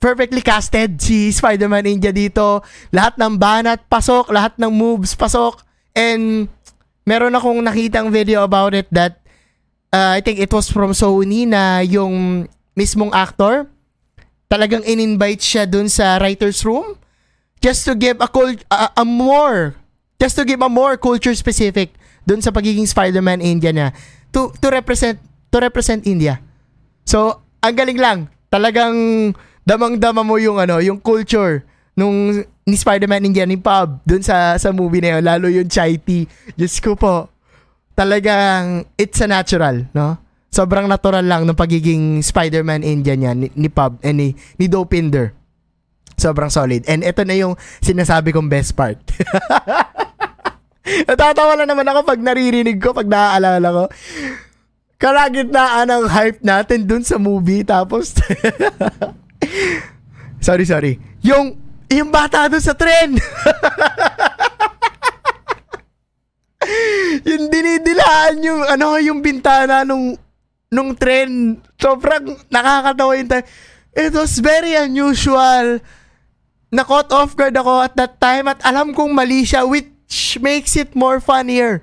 perfectly 0.00 0.40
casted 0.40 0.96
si 0.96 1.28
Spider-Man 1.28 1.84
India 1.84 2.10
dito. 2.10 2.64
Lahat 2.90 3.14
ng 3.20 3.36
banat 3.36 3.84
pasok, 3.86 4.32
lahat 4.32 4.56
ng 4.56 4.72
moves 4.72 5.12
pasok. 5.12 5.60
And 5.92 6.48
meron 7.04 7.36
akong 7.36 7.60
nakitang 7.60 8.08
video 8.08 8.42
about 8.42 8.72
it 8.72 8.88
that 8.90 9.20
uh, 9.92 10.16
I 10.16 10.24
think 10.24 10.40
it 10.40 10.50
was 10.50 10.72
from 10.72 10.96
Sony 10.96 11.44
na 11.44 11.84
yung 11.84 12.48
mismong 12.72 13.12
actor 13.12 13.68
talagang 14.50 14.82
in-invite 14.82 15.38
siya 15.38 15.68
dun 15.68 15.86
sa 15.86 16.18
writer's 16.18 16.66
room 16.66 16.98
just 17.62 17.86
to 17.86 17.94
give 17.94 18.18
a, 18.18 18.26
cult, 18.26 18.64
a, 18.72 18.90
a 18.98 19.04
more 19.06 19.78
just 20.18 20.34
to 20.34 20.42
give 20.42 20.58
a 20.58 20.70
more 20.70 20.96
culture 20.96 21.36
specific 21.36 21.94
dun 22.26 22.42
sa 22.42 22.50
pagiging 22.50 22.88
Spider-Man 22.88 23.38
India 23.44 23.70
na 23.70 23.94
to 24.34 24.50
to 24.58 24.66
represent 24.72 25.20
to 25.50 25.56
represent 25.58 26.06
India. 26.06 26.38
So, 27.02 27.42
ang 27.58 27.74
galing 27.74 27.98
lang. 27.98 28.18
Talagang 28.50 29.34
damang-dama 29.64 30.24
mo 30.24 30.36
yung 30.40 30.60
ano, 30.60 30.78
yung 30.80 31.00
culture 31.00 31.64
nung 31.98 32.32
ni 32.64 32.76
Spider-Man 32.78 33.26
India 33.26 33.44
ni 33.44 33.58
Pub 33.58 34.00
dun 34.06 34.22
sa 34.22 34.56
sa 34.56 34.70
movie 34.70 35.02
na 35.02 35.18
yun, 35.18 35.22
lalo 35.26 35.46
yung 35.50 35.68
chai 35.68 35.98
tea. 35.98 36.24
Diyos 36.54 36.78
ko 36.78 36.94
po, 36.94 37.28
talagang 37.98 38.88
it's 38.96 39.20
a 39.20 39.28
natural, 39.28 39.84
no? 39.92 40.16
Sobrang 40.50 40.90
natural 40.90 41.22
lang 41.22 41.46
ng 41.46 41.54
pagiging 41.54 42.26
Spider-Man 42.26 42.82
India 42.82 43.14
niya 43.14 43.38
ni, 43.38 43.52
ni 43.54 43.70
Pub 43.70 44.02
and 44.02 44.18
ni, 44.18 44.28
ni 44.58 44.66
Dopinder. 44.66 45.30
Sobrang 46.18 46.50
solid. 46.50 46.82
And 46.90 47.06
ito 47.06 47.22
na 47.22 47.38
yung 47.38 47.54
sinasabi 47.80 48.34
kong 48.34 48.50
best 48.50 48.74
part. 48.74 48.98
Natatawa 51.08 51.54
lang 51.54 51.70
naman 51.70 51.86
ako 51.86 52.02
pag 52.02 52.20
naririnig 52.20 52.82
ko, 52.82 52.90
pag 52.90 53.06
naaalala 53.06 53.68
ko. 53.70 53.84
Kalagitnaan 55.00 55.86
ng 55.88 56.04
hype 56.10 56.42
natin 56.42 56.84
dun 56.84 57.06
sa 57.06 57.16
movie. 57.16 57.62
Tapos, 57.62 58.12
sorry, 60.40 60.64
sorry. 60.64 60.98
Yung 61.22 61.58
yung 61.90 62.10
bata 62.14 62.46
doon 62.46 62.62
sa 62.62 62.74
tren. 62.74 63.18
yung 67.30 67.50
dinidilaan 67.50 68.34
yung 68.44 68.62
ano 68.62 68.94
yung 69.02 69.18
bintana 69.18 69.82
nung 69.82 70.14
nung 70.70 70.94
tren. 70.94 71.58
Sobrang 71.76 72.38
nakakatawa 72.46 73.18
yung 73.18 73.30
time. 73.30 73.46
It 73.90 74.14
was 74.14 74.38
very 74.38 74.78
unusual. 74.78 75.82
Na 76.70 76.86
caught 76.86 77.10
off 77.10 77.34
guard 77.34 77.58
ako 77.58 77.82
at 77.82 77.98
that 77.98 78.22
time 78.22 78.46
at 78.46 78.62
alam 78.62 78.94
kong 78.94 79.10
mali 79.10 79.42
siya 79.42 79.66
which 79.66 80.38
makes 80.38 80.78
it 80.78 80.94
more 80.94 81.18
funnier. 81.18 81.82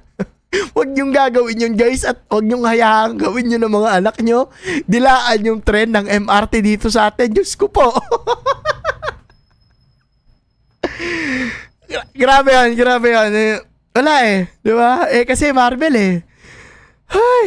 Huwag 0.74 0.90
niyong 0.94 1.14
gagawin 1.14 1.62
yun 1.62 1.76
guys 1.76 2.06
at 2.08 2.24
huwag 2.30 2.46
niyong 2.46 2.66
hayaan 2.66 3.18
gawin 3.20 3.52
yun 3.52 3.62
ng 3.62 3.74
mga 3.74 3.90
anak 4.02 4.16
niyo. 4.24 4.50
Dilaan 4.88 5.46
yung 5.46 5.60
tren 5.62 5.92
ng 5.94 6.08
MRT 6.28 6.54
dito 6.64 6.88
sa 6.88 7.12
atin. 7.12 7.34
Diyos 7.34 7.54
ko 7.60 7.68
po. 7.68 7.92
grabe 12.22 12.50
yan, 12.52 12.70
grabe 12.76 13.08
yan. 13.12 13.32
Eh, 13.34 13.58
wala 13.96 14.14
eh. 14.26 14.48
Di 14.64 14.72
ba? 14.74 15.10
Eh, 15.12 15.26
kasi 15.28 15.52
Marvel 15.52 15.96
eh. 15.96 16.16
Ay. 17.12 17.46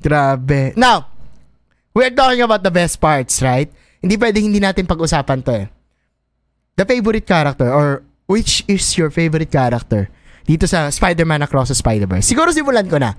Grabe. 0.00 0.72
Now, 0.74 1.06
we're 1.92 2.14
talking 2.14 2.42
about 2.42 2.64
the 2.64 2.72
best 2.72 2.96
parts, 2.98 3.44
right? 3.44 3.68
Hindi 4.00 4.16
pwedeng 4.16 4.48
hindi 4.48 4.60
natin 4.60 4.88
pag-usapan 4.88 5.44
to 5.44 5.52
eh. 5.52 5.66
The 6.80 6.88
favorite 6.88 7.28
character 7.28 7.68
or 7.68 8.00
which 8.24 8.64
is 8.64 8.80
your 8.96 9.12
favorite 9.12 9.52
character 9.52 10.08
dito 10.44 10.68
sa 10.68 10.88
Spider-Man 10.88 11.44
Across 11.46 11.74
the 11.74 11.78
Spider-Verse? 11.78 12.26
Siguro 12.26 12.50
simulan 12.50 12.86
ko 12.88 12.96
na. 13.00 13.16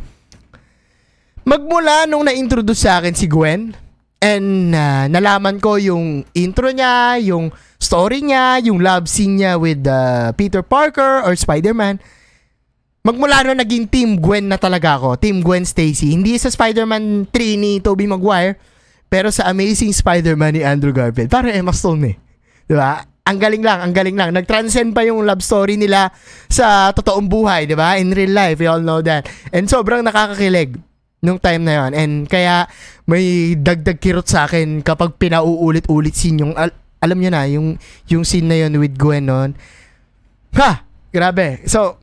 Magmula 1.41 2.05
nung 2.05 2.25
na-introduce 2.25 2.85
sa 2.85 3.01
akin 3.01 3.17
si 3.17 3.25
Gwen 3.25 3.73
and 4.21 4.77
uh, 4.77 5.09
nalaman 5.09 5.57
ko 5.57 5.81
yung 5.81 6.21
intro 6.37 6.69
niya, 6.69 7.17
yung 7.17 7.49
story 7.81 8.21
niya, 8.21 8.61
yung 8.61 8.77
love 8.77 9.09
scene 9.09 9.41
niya 9.41 9.57
with 9.57 9.81
uh, 9.89 10.29
Peter 10.37 10.61
Parker 10.61 11.25
or 11.25 11.33
Spider-Man, 11.33 11.97
magmula 13.01 13.41
no 13.41 13.57
naging 13.57 13.89
Team 13.89 14.21
Gwen 14.21 14.45
na 14.45 14.61
talaga 14.61 15.01
ako. 15.01 15.17
Team 15.17 15.41
Gwen 15.41 15.65
Stacy. 15.65 16.13
Hindi 16.13 16.37
sa 16.37 16.53
Spider-Man 16.53 17.25
3 17.33 17.57
ni 17.57 17.81
Tobey 17.81 18.05
Maguire, 18.05 18.61
pero 19.09 19.33
sa 19.33 19.49
Amazing 19.49 19.91
Spider-Man 19.97 20.53
ni 20.53 20.61
Andrew 20.61 20.93
Garfield. 20.93 21.33
Para 21.33 21.49
Emma 21.49 21.73
Stone 21.73 22.13
eh. 22.13 22.15
Di 22.69 22.77
ba? 22.77 23.01
Ang 23.21 23.37
galing 23.37 23.61
lang, 23.61 23.79
ang 23.85 23.93
galing 23.93 24.17
lang. 24.17 24.33
Nag-transcend 24.33 24.97
pa 24.97 25.05
yung 25.05 25.21
love 25.21 25.45
story 25.45 25.77
nila 25.77 26.09
sa 26.49 26.89
totoong 26.89 27.29
buhay, 27.29 27.69
di 27.69 27.77
ba? 27.77 27.95
In 28.01 28.09
real 28.11 28.33
life, 28.33 28.57
we 28.57 28.65
all 28.65 28.81
know 28.81 28.99
that. 29.05 29.29
And 29.53 29.69
sobrang 29.69 30.01
nakakakilig 30.01 30.77
nung 31.21 31.37
time 31.37 31.61
na 31.61 31.85
yon 31.85 31.91
and 31.93 32.13
kaya 32.25 32.65
may 33.05 33.53
dagdag 33.53 34.01
kirot 34.01 34.25
sa 34.25 34.49
akin 34.49 34.81
kapag 34.81 35.21
pinauulit-ulit 35.21 36.17
scene 36.17 36.41
yung 36.41 36.57
al- 36.57 36.73
alam 36.97 37.17
niyo 37.17 37.29
na, 37.29 37.45
yung, 37.45 37.77
yung 38.09 38.25
scene 38.25 38.45
na 38.49 38.57
yun 38.57 38.77
with 38.77 38.97
Gwen 38.97 39.25
noon. 39.29 39.53
Ha! 40.57 40.85
Grabe. 41.09 41.65
So, 41.65 41.97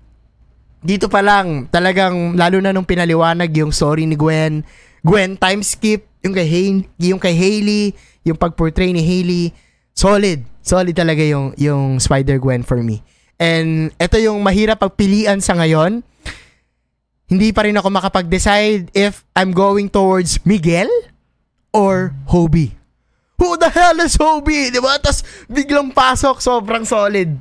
dito 0.79 1.07
pa 1.07 1.23
lang, 1.23 1.71
talagang, 1.71 2.35
lalo 2.35 2.59
na 2.59 2.75
nung 2.75 2.87
pinaliwanag 2.87 3.51
yung 3.59 3.71
story 3.71 4.07
ni 4.07 4.15
Gwen, 4.15 4.67
Gwen 5.03 5.39
time 5.39 5.63
skip, 5.63 6.07
yung 6.23 6.35
kay, 6.35 6.47
Hay- 6.47 6.87
yung 6.99 7.23
kay 7.23 7.35
Hailey, 7.35 7.95
yung 8.27 8.35
pag-portray 8.39 8.91
ni 8.91 9.03
Hailey, 9.03 9.55
solid. 9.95 10.43
Solid 10.69 10.93
talaga 10.93 11.25
yung, 11.25 11.57
yung 11.57 11.97
Spider-Gwen 11.97 12.69
for 12.69 12.85
me. 12.85 13.01
And 13.41 13.89
ito 13.97 14.21
yung 14.21 14.45
mahirap 14.45 14.85
pagpilian 14.85 15.41
sa 15.41 15.57
ngayon. 15.57 16.05
Hindi 17.29 17.49
pa 17.57 17.65
rin 17.65 17.77
ako 17.77 17.89
makapag-decide 17.89 18.93
if 18.93 19.25
I'm 19.33 19.57
going 19.57 19.89
towards 19.89 20.45
Miguel 20.45 20.93
or 21.73 22.13
Hobie 22.29 22.79
who 23.39 23.55
the 23.57 23.71
hell 23.71 23.97
is 24.03 24.19
Hobie? 24.19 24.69
Di 24.75 24.83
ba? 24.83 24.99
Tapos 24.99 25.23
biglang 25.47 25.95
pasok, 25.95 26.43
sobrang 26.43 26.83
solid. 26.83 27.39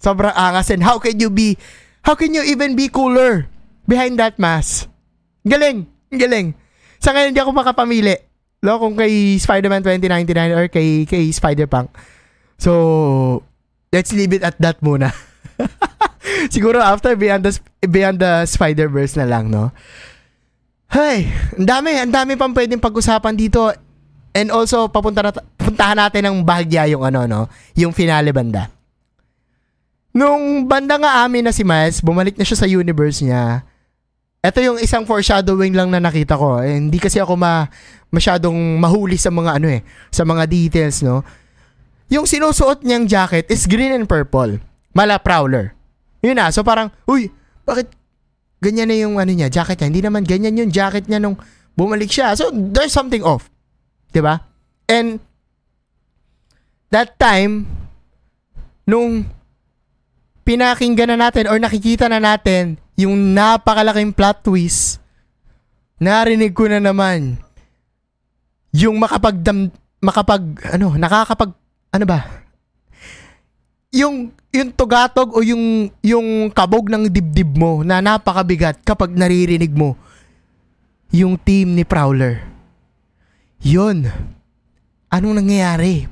Sobrang 0.00 0.32
angas. 0.32 0.72
And 0.72 0.82
how 0.82 0.96
can 0.98 1.20
you 1.20 1.28
be, 1.28 1.60
how 2.02 2.16
can 2.16 2.32
you 2.32 2.42
even 2.42 2.74
be 2.74 2.88
cooler 2.88 3.46
behind 3.84 4.18
that 4.18 4.40
mask? 4.40 4.88
Galing, 5.44 5.84
galing. 6.08 6.56
Sa 6.98 7.12
ngayon, 7.12 7.36
hindi 7.36 7.40
ako 7.44 7.52
makapamili. 7.52 8.16
No, 8.64 8.80
kung 8.80 8.96
kay 8.96 9.36
Spider-Man 9.36 9.84
2099 9.84 10.56
or 10.56 10.66
kay, 10.72 11.04
kay 11.04 11.28
Spider-Punk. 11.28 11.92
So, 12.64 13.44
let's 13.92 14.16
leave 14.16 14.32
it 14.32 14.40
at 14.40 14.56
that 14.64 14.80
muna. 14.80 15.12
Siguro 16.54 16.80
after 16.80 17.12
Beyond 17.12 17.44
the, 17.44 17.52
Beyond 17.84 18.24
the 18.24 18.48
Spider-Verse 18.48 19.20
na 19.20 19.28
lang, 19.28 19.52
no? 19.52 19.68
Hey, 20.88 21.28
ang 21.60 21.68
dami, 21.68 21.92
ang 22.00 22.12
dami 22.12 22.32
pang 22.40 22.56
pwedeng 22.56 22.80
pag-usapan 22.80 23.36
dito 23.36 23.68
And 24.34 24.50
also, 24.50 24.90
papunta 24.90 25.22
na, 25.22 25.30
puntahan 25.30 25.94
natin 25.94 26.26
ng 26.26 26.36
bahagya 26.42 26.90
yung 26.90 27.06
ano, 27.06 27.22
no? 27.30 27.46
Yung 27.78 27.94
finale 27.94 28.34
banda. 28.34 28.66
Nung 30.10 30.66
banda 30.66 30.98
nga 30.98 31.22
amin 31.22 31.46
na 31.46 31.54
si 31.54 31.62
Miles, 31.62 32.02
bumalik 32.02 32.34
na 32.34 32.42
siya 32.42 32.58
sa 32.58 32.66
universe 32.66 33.22
niya. 33.22 33.62
Ito 34.42 34.58
yung 34.58 34.78
isang 34.82 35.06
foreshadowing 35.06 35.78
lang 35.78 35.94
na 35.94 36.02
nakita 36.02 36.34
ko. 36.34 36.58
Eh, 36.58 36.74
hindi 36.74 36.98
kasi 36.98 37.22
ako 37.22 37.38
ma, 37.38 37.70
masyadong 38.10 38.58
mahuli 38.82 39.14
sa 39.14 39.30
mga 39.30 39.62
ano 39.62 39.70
eh, 39.70 39.86
sa 40.10 40.26
mga 40.26 40.50
details, 40.50 41.06
no? 41.06 41.22
Yung 42.12 42.28
sinusuot 42.28 42.84
niyang 42.84 43.08
jacket 43.08 43.48
is 43.48 43.64
green 43.64 43.94
and 43.94 44.08
purple. 44.08 44.60
Mala 44.92 45.18
Prowler. 45.18 45.72
Yun 46.20 46.36
na. 46.38 46.52
So 46.52 46.64
parang, 46.64 46.92
uy, 47.08 47.32
bakit 47.64 47.90
ganyan 48.64 48.88
na 48.88 48.96
yung 48.96 49.20
ano 49.20 49.32
niya, 49.32 49.52
jacket 49.52 49.80
niya? 49.80 49.88
Hindi 49.92 50.02
naman 50.04 50.22
ganyan 50.24 50.56
yung 50.56 50.72
jacket 50.72 51.04
niya 51.08 51.20
nung 51.20 51.36
bumalik 51.76 52.08
siya. 52.08 52.32
So 52.38 52.48
there's 52.48 52.94
something 52.94 53.20
off. 53.20 53.50
'Di 54.14 54.22
ba? 54.22 54.40
And 54.86 55.18
that 56.94 57.18
time 57.18 57.66
nung 58.86 59.26
pinakinggan 60.46 61.10
na 61.12 61.18
natin 61.18 61.50
or 61.50 61.58
nakikita 61.58 62.06
na 62.06 62.22
natin 62.22 62.78
yung 62.94 63.34
napakalaking 63.34 64.14
plot 64.14 64.46
twist, 64.46 65.02
narinig 65.98 66.54
ko 66.54 66.70
na 66.70 66.78
naman 66.78 67.42
yung 68.70 69.00
makapagdam 69.02 69.72
makapag 70.04 70.44
ano, 70.70 70.94
nakakapag 70.94 71.56
ano 71.94 72.04
ba? 72.10 72.26
Yung 73.94 74.34
yung 74.50 74.74
tugatog 74.74 75.38
o 75.38 75.38
yung 75.46 75.86
yung 76.02 76.50
kabog 76.50 76.90
ng 76.90 77.06
dibdib 77.06 77.54
mo 77.54 77.86
na 77.86 78.02
napakabigat 78.02 78.82
kapag 78.82 79.14
naririnig 79.14 79.70
mo 79.70 79.94
yung 81.14 81.38
team 81.38 81.78
ni 81.78 81.86
Prowler. 81.86 82.42
Yun. 83.62 84.10
Anong 85.14 85.38
nangyayari? 85.38 86.10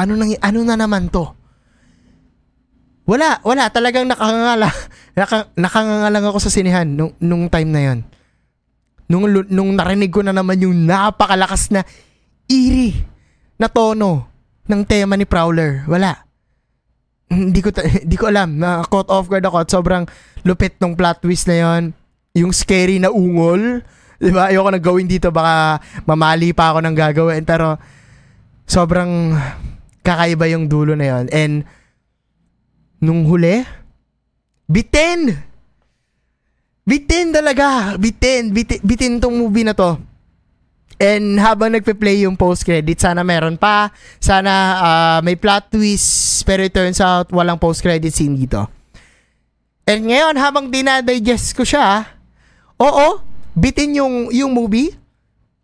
Ano 0.00 0.16
nang 0.16 0.32
ano 0.40 0.60
na 0.64 0.80
naman 0.80 1.12
to? 1.12 1.28
Wala, 3.04 3.36
wala 3.44 3.68
talagang 3.68 4.08
nakangangala. 4.08 4.72
Naka, 5.20 5.52
nakangangalang 5.60 6.24
ako 6.24 6.38
sa 6.40 6.48
sinihan 6.48 6.88
nung, 6.88 7.12
nung 7.20 7.52
time 7.52 7.68
na 7.68 7.82
yon. 7.84 7.98
Nung, 9.10 9.28
nung 9.50 9.76
narinig 9.76 10.08
ko 10.08 10.24
na 10.24 10.32
naman 10.32 10.62
yung 10.62 10.88
napakalakas 10.88 11.68
na 11.68 11.84
eerie 12.48 12.96
na 13.60 13.68
tono 13.68 14.29
ng 14.70 14.86
tema 14.86 15.18
ni 15.18 15.26
Prowler. 15.26 15.82
Wala. 15.90 16.14
Hindi 17.26 17.58
ko 17.58 17.74
hindi 18.06 18.14
ko 18.14 18.30
alam 18.30 18.62
na 18.62 18.86
caught 18.86 19.10
off 19.10 19.26
guard 19.26 19.42
ako 19.42 19.56
at 19.58 19.68
sobrang 19.68 20.04
lupit 20.46 20.78
ng 20.78 20.94
plot 20.94 21.26
twist 21.26 21.50
na 21.50 21.58
yon. 21.58 21.82
Yung 22.38 22.54
scary 22.54 23.02
na 23.02 23.10
ungol. 23.10 23.82
'Di 24.22 24.30
ba? 24.30 24.54
Ayoko 24.54 24.70
nang 24.70 24.84
gawin 24.84 25.10
dito 25.10 25.34
baka 25.34 25.82
mamali 26.06 26.54
pa 26.54 26.70
ako 26.70 26.78
ng 26.86 26.94
gagawin 26.94 27.42
pero 27.42 27.74
sobrang 28.70 29.34
kakaiba 30.06 30.46
yung 30.46 30.70
dulo 30.70 30.94
na 30.94 31.06
yon. 31.10 31.26
And 31.34 31.54
nung 33.00 33.26
huli, 33.26 33.64
bitin! 34.68 35.34
Bitin 36.84 37.32
talaga! 37.32 37.96
Bitin! 37.96 38.52
Bitin, 38.52 38.80
bitin 38.84 39.12
tong 39.18 39.36
movie 39.36 39.64
na 39.64 39.72
to. 39.72 40.09
And 41.00 41.40
habang 41.40 41.72
nagpe-play 41.72 42.28
yung 42.28 42.36
post-credit, 42.36 43.00
sana 43.00 43.24
meron 43.24 43.56
pa. 43.56 43.88
Sana 44.20 44.52
uh, 44.76 45.18
may 45.24 45.32
plot 45.32 45.72
twist. 45.72 46.44
Pero 46.44 46.60
it 46.60 46.76
turns 46.76 47.00
out, 47.00 47.32
walang 47.32 47.56
post-credit 47.56 48.12
scene 48.12 48.36
dito. 48.36 48.68
And 49.88 50.12
ngayon, 50.12 50.36
habang 50.36 50.68
dinadigest 50.68 51.56
ko 51.56 51.64
siya, 51.64 52.04
oo, 52.76 53.24
bitin 53.56 53.96
yung, 53.96 54.28
yung 54.28 54.52
movie. 54.52 54.92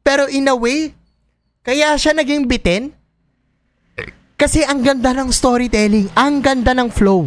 Pero 0.01 0.25
in 0.25 0.49
a 0.49 0.57
way, 0.57 0.97
kaya 1.61 1.93
siya 2.01 2.17
naging 2.17 2.49
bitin 2.49 2.97
kasi 4.37 4.61
ang 4.65 4.85
ganda 4.85 5.17
ng 5.17 5.33
storytelling, 5.33 6.13
ang 6.13 6.45
ganda 6.45 6.77
ng 6.77 6.93
flow. 6.93 7.25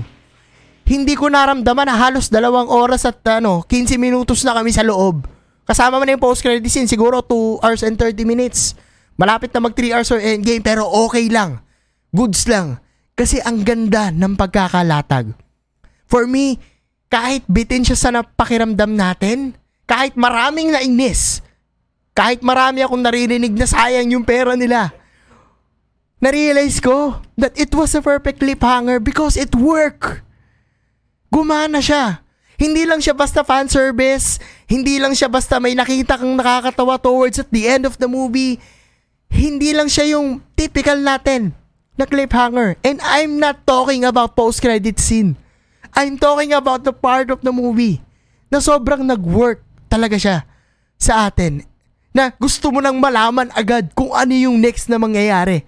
Hindi 0.86 1.18
ko 1.18 1.30
naramdaman 1.30 1.90
na 1.90 1.98
halos 1.98 2.30
dalawang 2.30 2.70
oras 2.70 3.06
at 3.06 3.22
ano, 3.30 3.66
15 3.66 3.98
minutos 3.98 4.42
na 4.46 4.54
kami 4.58 4.70
sa 4.74 4.86
loob. 4.86 5.26
Kasama 5.70 6.02
man 6.02 6.10
yung 6.10 6.18
post-credit 6.18 6.66
scene, 6.66 6.90
siguro 6.90 7.22
2 7.22 7.62
hours 7.62 7.86
and 7.86 7.94
30 7.94 8.26
minutes. 8.26 8.74
Malapit 9.14 9.54
na 9.54 9.62
mag 9.62 9.78
3 9.78 9.94
hours 9.94 10.10
or 10.10 10.18
endgame 10.18 10.66
pero 10.66 10.90
okay 11.06 11.30
lang. 11.30 11.62
Goods 12.10 12.50
lang. 12.50 12.82
Kasi 13.14 13.38
ang 13.38 13.62
ganda 13.62 14.10
ng 14.10 14.34
pagkakalatag. 14.34 15.38
For 16.10 16.26
me, 16.26 16.58
kahit 17.06 17.46
bitin 17.46 17.86
siya 17.86 17.94
sa 17.94 18.10
napakiramdam 18.10 18.98
natin, 18.98 19.54
kahit 19.86 20.18
maraming 20.18 20.74
nainis, 20.74 21.46
kahit 22.18 22.42
marami 22.42 22.82
akong 22.82 23.06
naririnig 23.06 23.54
na 23.54 23.70
sayang 23.70 24.10
yung 24.10 24.26
pera 24.26 24.58
nila, 24.58 24.90
na-realize 26.18 26.82
ko 26.82 27.22
that 27.38 27.54
it 27.62 27.70
was 27.78 27.94
a 27.94 28.02
perfect 28.02 28.42
cliffhanger 28.42 28.98
because 28.98 29.38
it 29.38 29.54
worked. 29.54 30.26
Gumana 31.30 31.78
siya. 31.78 32.26
Hindi 32.60 32.84
lang 32.84 33.00
siya 33.00 33.16
basta 33.16 33.42
fan 33.48 33.72
service, 33.72 34.36
hindi 34.68 35.00
lang 35.00 35.16
siya 35.16 35.32
basta 35.32 35.64
may 35.64 35.72
nakita 35.74 36.20
kang 36.20 36.36
nakakatawa 36.36 37.00
towards 37.00 37.40
at 37.40 37.48
the 37.50 37.64
end 37.64 37.88
of 37.88 37.96
the 37.96 38.12
movie. 38.12 38.60
Hindi 39.32 39.72
lang 39.72 39.88
siya 39.88 40.20
yung 40.20 40.44
typical 40.60 41.00
natin 41.00 41.56
na 41.96 42.04
cliffhanger. 42.04 42.76
And 42.84 43.00
I'm 43.00 43.40
not 43.40 43.64
talking 43.64 44.04
about 44.04 44.36
post-credit 44.36 45.00
scene. 45.00 45.40
I'm 45.96 46.20
talking 46.20 46.52
about 46.52 46.84
the 46.84 46.92
part 46.92 47.32
of 47.32 47.40
the 47.40 47.56
movie 47.56 48.04
na 48.52 48.60
sobrang 48.60 49.08
nag-work 49.08 49.64
talaga 49.88 50.20
siya 50.20 50.44
sa 51.00 51.32
atin. 51.32 51.64
Na 52.12 52.36
gusto 52.36 52.76
mo 52.76 52.84
nang 52.84 53.00
malaman 53.00 53.48
agad 53.56 53.96
kung 53.96 54.12
ano 54.12 54.36
yung 54.36 54.60
next 54.60 54.92
na 54.92 55.00
mangyayari 55.00 55.64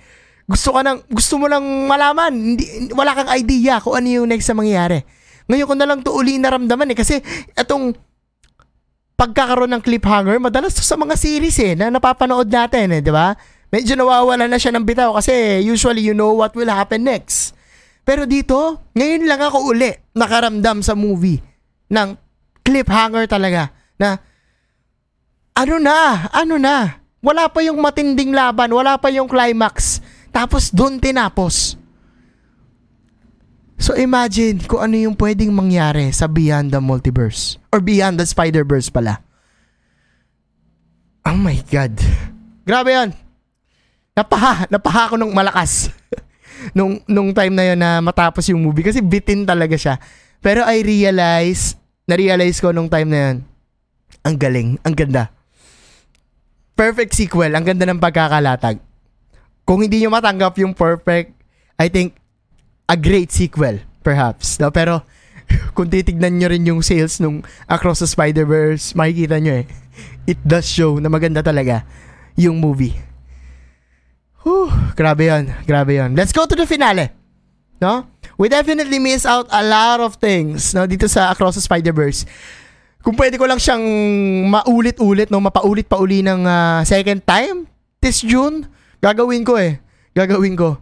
gusto 0.52 0.76
ka 0.76 0.84
nang, 0.84 1.00
gusto 1.08 1.40
mo 1.40 1.48
lang 1.48 1.64
malaman, 1.88 2.36
hindi, 2.36 2.92
wala 2.92 3.16
kang 3.16 3.32
idea 3.32 3.80
kung 3.80 3.96
ano 3.96 4.08
yung 4.12 4.28
next 4.28 4.52
na 4.52 4.60
mangyayari. 4.60 5.08
Ngayon 5.52 5.68
ko 5.68 5.76
na 5.76 5.88
lang 5.88 6.00
to 6.00 6.16
uli 6.16 6.40
naramdaman 6.40 6.96
eh, 6.96 6.98
kasi 6.98 7.20
itong 7.60 7.92
pagkakaroon 9.20 9.76
ng 9.76 9.84
cliffhanger, 9.84 10.40
madalas 10.40 10.72
to 10.74 10.82
sa 10.82 10.96
mga 10.96 11.20
series 11.20 11.60
eh, 11.60 11.76
na 11.76 11.92
napapanood 11.92 12.48
natin 12.48 12.96
eh, 12.96 13.04
di 13.04 13.12
ba? 13.12 13.36
Medyo 13.68 14.00
nawawala 14.00 14.48
na 14.48 14.56
siya 14.56 14.72
ng 14.72 14.88
bitaw 14.88 15.12
kasi 15.20 15.60
usually 15.60 16.02
you 16.02 16.16
know 16.16 16.32
what 16.32 16.56
will 16.56 16.72
happen 16.72 17.04
next. 17.04 17.52
Pero 18.08 18.24
dito, 18.24 18.80
ngayon 18.96 19.28
lang 19.28 19.44
ako 19.44 19.76
uli 19.76 19.92
nakaramdam 20.16 20.80
sa 20.82 20.96
movie 20.96 21.44
ng 21.92 22.16
cliffhanger 22.64 23.28
talaga 23.28 23.70
na 24.00 24.18
ano 25.52 25.76
na, 25.78 26.32
ano 26.32 26.56
na, 26.56 27.04
wala 27.22 27.46
pa 27.52 27.62
yung 27.62 27.78
matinding 27.78 28.34
laban, 28.34 28.72
wala 28.74 28.98
pa 28.98 29.12
yung 29.14 29.30
climax. 29.30 30.02
Tapos 30.32 30.72
doon 30.72 30.98
tinapos. 30.98 31.76
So 33.82 33.98
imagine 33.98 34.62
kung 34.70 34.86
ano 34.86 34.94
yung 34.94 35.18
pwedeng 35.18 35.50
mangyari 35.50 36.14
sa 36.14 36.30
Beyond 36.30 36.70
the 36.70 36.78
Multiverse. 36.78 37.58
Or 37.74 37.82
Beyond 37.82 38.22
the 38.22 38.28
Spider-Verse 38.30 38.94
pala. 38.94 39.26
Oh 41.26 41.34
my 41.34 41.58
God. 41.66 41.98
Grabe 42.62 42.94
yan. 42.94 43.10
Napaha, 44.14 44.70
napaha 44.70 45.10
ako 45.10 45.16
nung 45.18 45.34
malakas. 45.34 45.90
nung, 46.78 47.02
nung 47.10 47.34
time 47.34 47.58
na 47.58 47.74
yon 47.74 47.80
na 47.82 47.98
matapos 48.06 48.46
yung 48.54 48.62
movie. 48.62 48.86
Kasi 48.86 49.02
bitin 49.02 49.50
talaga 49.50 49.74
siya. 49.74 49.98
Pero 50.46 50.62
I 50.62 50.86
realize, 50.86 51.74
na-realize 52.06 52.62
ko 52.62 52.70
nung 52.70 52.88
time 52.88 53.10
na 53.10 53.20
yon 53.20 53.38
ang 54.22 54.36
galing, 54.38 54.78
ang 54.86 54.94
ganda. 54.94 55.34
Perfect 56.78 57.18
sequel, 57.18 57.58
ang 57.58 57.66
ganda 57.66 57.90
ng 57.90 57.98
pagkakalatag 57.98 58.92
kung 59.66 59.88
hindi 59.88 60.04
nyo 60.04 60.12
matanggap 60.12 60.58
yung 60.60 60.76
perfect, 60.76 61.32
I 61.80 61.88
think, 61.88 62.18
a 62.92 63.00
great 63.00 63.32
sequel, 63.32 63.80
perhaps. 64.04 64.60
No? 64.60 64.68
Pero, 64.76 65.08
kung 65.76 65.88
titignan 65.88 66.36
nyo 66.36 66.52
rin 66.52 66.68
yung 66.68 66.84
sales 66.84 67.24
nung 67.24 67.48
Across 67.72 68.04
the 68.04 68.10
Spider-Verse, 68.12 68.92
makikita 69.00 69.40
nyo 69.40 69.64
eh. 69.64 69.66
It 70.28 70.44
does 70.44 70.68
show 70.68 71.00
na 71.00 71.08
maganda 71.08 71.40
talaga 71.40 71.88
yung 72.36 72.60
movie. 72.60 73.00
Whew, 74.44 74.68
grabe 74.98 75.30
yon, 75.30 75.54
grabe 75.64 75.96
yon. 75.96 76.18
Let's 76.18 76.34
go 76.36 76.44
to 76.44 76.58
the 76.58 76.68
finale. 76.68 77.14
No? 77.80 78.12
We 78.36 78.50
definitely 78.50 79.00
miss 79.00 79.24
out 79.24 79.48
a 79.54 79.62
lot 79.62 80.02
of 80.02 80.18
things 80.18 80.74
no 80.74 80.86
dito 80.90 81.06
sa 81.06 81.32
Across 81.32 81.62
the 81.62 81.64
Spider-Verse. 81.64 82.28
Kung 83.02 83.18
pwede 83.18 83.38
ko 83.42 83.50
lang 83.50 83.58
siyang 83.58 83.82
maulit-ulit, 84.50 85.34
no, 85.34 85.42
mapaulit 85.42 85.90
pa 85.90 85.98
uli 85.98 86.22
ng 86.22 86.46
uh, 86.46 86.86
second 86.86 87.26
time 87.26 87.66
this 87.98 88.22
June, 88.22 88.70
Gagawin 89.02 89.42
ko 89.42 89.58
eh. 89.58 89.82
Gagawin 90.14 90.54
ko. 90.54 90.78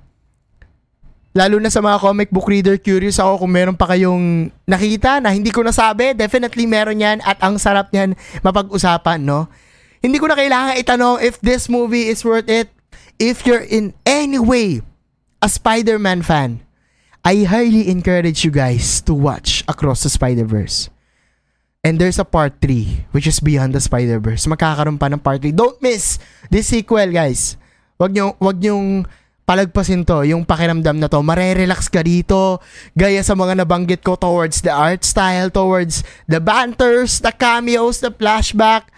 Lalo 1.39 1.56
na 1.63 1.71
sa 1.71 1.80
mga 1.80 2.04
comic 2.04 2.28
book 2.36 2.52
reader, 2.52 2.75
curious 2.75 3.15
ako 3.15 3.47
kung 3.47 3.56
meron 3.56 3.80
pa 3.80 3.88
kayong 3.88 4.52
nakita 4.67 5.23
na 5.23 5.32
hindi 5.32 5.56
ko 5.56 5.63
nasabi. 5.63 6.12
Definitely 6.12 6.67
meron 6.67 6.99
yan 6.99 7.23
at 7.23 7.39
ang 7.39 7.56
sarap 7.56 7.95
niyan 7.95 8.19
mapag-usapan, 8.43 9.23
no? 9.23 9.47
Hindi 10.04 10.19
ko 10.19 10.28
na 10.28 10.36
kailangan 10.36 10.75
itanong 10.84 11.23
if 11.23 11.39
this 11.39 11.71
movie 11.71 12.12
is 12.12 12.28
worth 12.28 12.52
it. 12.52 12.67
If 13.15 13.47
you're 13.47 13.63
in 13.63 13.95
any 14.04 14.36
way 14.36 14.84
a 15.39 15.47
Spider-Man 15.47 16.28
fan, 16.28 16.60
I 17.23 17.47
highly 17.47 17.88
encourage 17.88 18.43
you 18.43 18.52
guys 18.52 18.99
to 19.08 19.15
watch 19.15 19.63
Across 19.71 20.04
the 20.04 20.12
Spider-Verse. 20.12 20.91
And 21.88 22.04
there's 22.04 22.19
a 22.19 22.28
part 22.28 22.60
3, 22.60 23.08
which 23.15 23.23
is 23.23 23.39
Beyond 23.39 23.71
the 23.71 23.80
Spider-Verse. 23.80 24.43
Magkakaroon 24.43 24.99
pa 24.99 25.08
ng 25.08 25.23
part 25.23 25.39
3. 25.39 25.56
Don't 25.56 25.80
miss 25.80 26.19
this 26.52 26.67
sequel, 26.67 27.15
guys. 27.15 27.56
Wag 27.95 28.12
niyo 28.12 28.36
wag 28.43 28.60
niyong 28.60 29.08
palagpasin 29.50 30.06
to, 30.06 30.22
yung 30.30 30.46
pakiramdam 30.46 31.02
na 31.02 31.10
to. 31.10 31.26
Marerelax 31.26 31.90
ka 31.90 32.06
dito, 32.06 32.62
gaya 32.94 33.26
sa 33.26 33.34
mga 33.34 33.66
nabanggit 33.66 34.06
ko 34.06 34.14
towards 34.14 34.62
the 34.62 34.70
art 34.70 35.02
style, 35.02 35.50
towards 35.50 36.06
the 36.30 36.38
banters, 36.38 37.18
the 37.26 37.34
cameos, 37.34 37.98
the 37.98 38.14
flashback. 38.14 38.94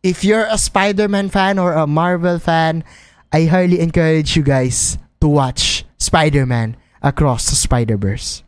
If 0.00 0.24
you're 0.24 0.48
a 0.48 0.56
Spider-Man 0.56 1.28
fan 1.28 1.60
or 1.60 1.76
a 1.76 1.84
Marvel 1.84 2.40
fan, 2.40 2.80
I 3.28 3.44
highly 3.44 3.84
encourage 3.84 4.32
you 4.32 4.40
guys 4.40 4.96
to 5.20 5.28
watch 5.28 5.84
Spider-Man 6.00 6.80
Across 7.04 7.52
the 7.52 7.60
Spider-Verse. 7.60 8.40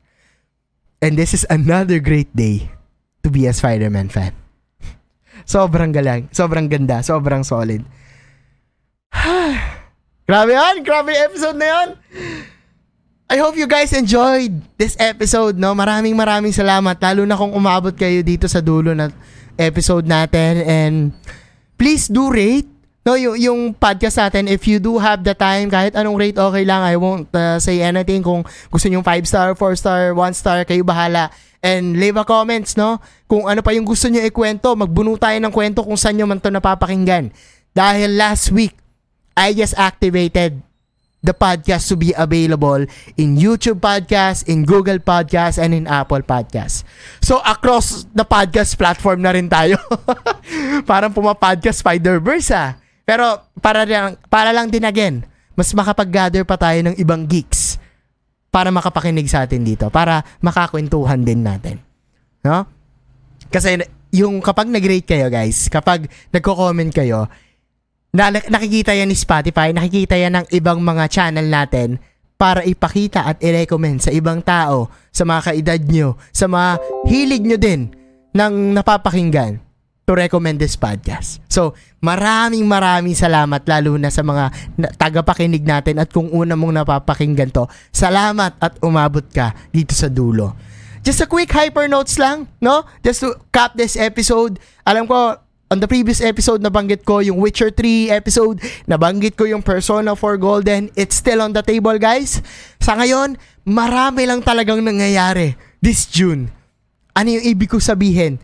And 1.05 1.21
this 1.21 1.37
is 1.37 1.45
another 1.53 2.01
great 2.01 2.33
day 2.33 2.73
to 3.21 3.29
be 3.29 3.45
a 3.45 3.53
Spider-Man 3.53 4.09
fan. 4.09 4.33
sobrang 5.45 5.93
galang, 5.93 6.33
sobrang 6.33 6.73
ganda, 6.73 7.05
sobrang 7.05 7.45
solid. 7.45 7.85
grabe 10.33 10.57
yan, 10.57 10.81
grabe 10.81 11.13
episode 11.13 11.61
na 11.61 11.67
yan. 11.69 11.89
I 13.29 13.37
hope 13.37 13.53
you 13.53 13.69
guys 13.69 13.93
enjoyed 13.93 14.65
this 14.81 14.97
episode, 14.97 15.61
no? 15.61 15.77
Maraming 15.77 16.17
maraming 16.17 16.57
salamat, 16.57 16.97
lalo 17.05 17.29
na 17.29 17.37
kung 17.37 17.53
umabot 17.53 17.93
kayo 17.93 18.25
dito 18.25 18.49
sa 18.49 18.65
dulo 18.65 18.97
na 18.97 19.13
episode 19.61 20.09
natin. 20.09 20.65
And 20.65 20.97
please 21.77 22.09
do 22.09 22.33
rate, 22.33 22.65
no? 23.05 23.13
Yung, 23.13 23.37
yung 23.37 23.61
podcast 23.77 24.25
natin, 24.25 24.49
if 24.49 24.65
you 24.65 24.81
do 24.81 24.97
have 24.97 25.21
the 25.21 25.37
time, 25.37 25.69
kahit 25.69 25.93
anong 26.01 26.17
rate, 26.17 26.41
okay 26.41 26.65
lang. 26.65 26.81
I 26.81 26.97
won't 26.97 27.29
uh, 27.37 27.61
say 27.61 27.85
anything. 27.85 28.25
Kung 28.25 28.41
gusto 28.73 28.89
nyo 28.89 29.05
5 29.05 29.29
star, 29.29 29.53
4 29.53 29.81
star, 29.81 30.01
1 30.17 30.33
star, 30.33 30.65
kayo 30.65 30.81
bahala. 30.81 31.29
And 31.61 32.01
leave 32.01 32.17
a 32.17 32.25
comments, 32.25 32.81
no? 32.81 33.05
Kung 33.29 33.53
ano 33.53 33.61
pa 33.61 33.77
yung 33.77 33.85
gusto 33.85 34.09
nyo 34.09 34.25
ikwento, 34.25 34.73
magbuno 34.81 35.13
tayo 35.21 35.37
ng 35.45 35.53
kwento 35.53 35.85
kung 35.85 36.01
saan 36.01 36.17
nyo 36.17 36.25
man 36.25 36.41
to 36.41 36.49
napapakinggan. 36.49 37.29
Dahil 37.77 38.17
last 38.17 38.49
week, 38.53 38.82
I 39.37 39.57
just 39.57 39.73
activated 39.79 40.61
the 41.23 41.33
podcast 41.33 41.87
to 41.89 41.95
be 41.95 42.11
available 42.19 42.83
in 43.15 43.39
YouTube 43.39 43.79
Podcast, 43.79 44.51
in 44.51 44.67
Google 44.67 44.99
Podcast, 44.99 45.57
and 45.57 45.71
in 45.71 45.87
Apple 45.87 46.27
Podcast. 46.27 46.83
So, 47.23 47.39
across 47.47 48.05
the 48.11 48.27
podcast 48.27 48.75
platform 48.75 49.23
na 49.23 49.33
rin 49.33 49.47
tayo. 49.47 49.79
Parang 50.91 51.15
pumapodcast 51.15 51.81
Spider-Verse 51.81 52.51
ah. 52.53 52.75
Pero, 53.07 53.39
para 53.63 53.87
lang, 53.87 54.19
para 54.27 54.51
lang 54.51 54.69
din 54.69 54.83
again, 54.83 55.23
mas 55.55 55.71
makapag-gather 55.71 56.43
pa 56.43 56.59
tayo 56.59 56.91
ng 56.91 56.99
ibang 56.99 57.23
geeks 57.25 57.79
para 58.53 58.69
makapakinig 58.69 59.31
sa 59.31 59.47
atin 59.47 59.65
dito, 59.65 59.89
para 59.89 60.27
makakwentuhan 60.43 61.23
din 61.25 61.41
natin. 61.41 61.81
No? 62.45 62.67
Kasi 63.49 63.81
yung 64.13 64.45
kapag 64.45 64.69
nag-rate 64.69 65.09
kayo 65.09 65.27
guys, 65.33 65.73
kapag 65.73 66.11
nagko-comment 66.35 66.93
kayo, 66.93 67.31
na, 68.13 68.29
nakikita 68.29 68.93
yan 68.93 69.09
ni 69.09 69.17
Spotify, 69.17 69.73
nakikita 69.73 70.21
yan 70.21 70.37
ng 70.37 70.47
ibang 70.53 70.85
mga 70.85 71.09
channel 71.09 71.49
natin 71.49 71.97
para 72.37 72.61
ipakita 72.61 73.25
at 73.25 73.41
i-recommend 73.41 74.05
sa 74.05 74.13
ibang 74.13 74.45
tao, 74.45 74.93
sa 75.09 75.25
mga 75.25 75.41
kaedad 75.49 75.81
nyo, 75.89 76.21
sa 76.29 76.45
mga 76.45 76.77
hilig 77.09 77.43
nyo 77.49 77.57
din 77.57 77.89
ng 78.37 78.77
napapakinggan 78.77 79.57
to 80.05 80.13
recommend 80.13 80.61
this 80.61 80.77
podcast. 80.77 81.41
So, 81.49 81.73
maraming 82.05 82.69
maraming 82.69 83.17
salamat 83.17 83.65
lalo 83.65 83.97
na 83.97 84.13
sa 84.13 84.21
mga 84.21 84.51
tagapakinig 85.01 85.65
natin 85.65 86.03
at 86.03 86.13
kung 86.13 86.29
una 86.35 86.53
mong 86.53 86.85
napapakinggan 86.85 87.49
to, 87.55 87.65
salamat 87.95 88.61
at 88.61 88.77
umabot 88.85 89.25
ka 89.25 89.57
dito 89.73 89.97
sa 89.97 90.13
dulo. 90.13 90.53
Just 91.01 91.25
a 91.25 91.27
quick 91.31 91.49
hyper 91.49 91.89
notes 91.89 92.21
lang, 92.21 92.51
no? 92.61 92.85
Just 93.01 93.25
to 93.25 93.41
cap 93.55 93.73
this 93.73 93.97
episode. 93.97 94.61
Alam 94.85 95.09
ko, 95.09 95.39
on 95.73 95.81
the 95.81 95.89
previous 95.89 96.21
episode, 96.21 96.61
nabanggit 96.61 97.09
ko 97.09 97.25
yung 97.25 97.41
Witcher 97.41 97.73
3 97.73 98.13
episode, 98.13 98.61
nabanggit 98.85 99.41
ko 99.41 99.49
yung 99.49 99.65
Persona 99.65 100.13
4 100.13 100.37
Golden. 100.37 100.93
It's 100.93 101.17
still 101.17 101.41
on 101.41 101.57
the 101.57 101.65
table, 101.65 101.97
guys. 101.97 102.45
Sa 102.77 102.93
ngayon, 102.93 103.41
marami 103.65 104.29
lang 104.29 104.45
talagang 104.45 104.85
nangyayari 104.85 105.57
this 105.81 106.05
June. 106.13 106.53
Ano 107.17 107.33
yung 107.33 107.45
ibig 107.49 107.73
ko 107.73 107.81
sabihin? 107.81 108.37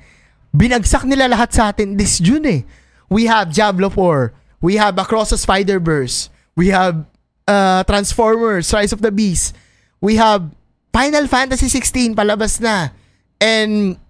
Binagsak 0.56 1.04
nila 1.04 1.28
lahat 1.28 1.52
sa 1.52 1.68
atin 1.68 2.00
this 2.00 2.16
June 2.16 2.48
eh. 2.48 2.64
We 3.12 3.28
have 3.28 3.52
Diablo 3.52 3.92
4. 3.92 4.64
We 4.64 4.80
have 4.80 4.96
Across 4.96 5.36
the 5.36 5.38
Spider-Verse. 5.38 6.32
We 6.56 6.72
have 6.72 7.04
uh, 7.44 7.84
Transformers, 7.84 8.72
Rise 8.72 8.96
of 8.96 9.04
the 9.04 9.12
Beast. 9.12 9.52
We 10.00 10.16
have 10.16 10.48
Final 10.96 11.28
Fantasy 11.28 11.68
16 11.68 12.16
palabas 12.16 12.56
na. 12.56 12.96
And 13.38 14.00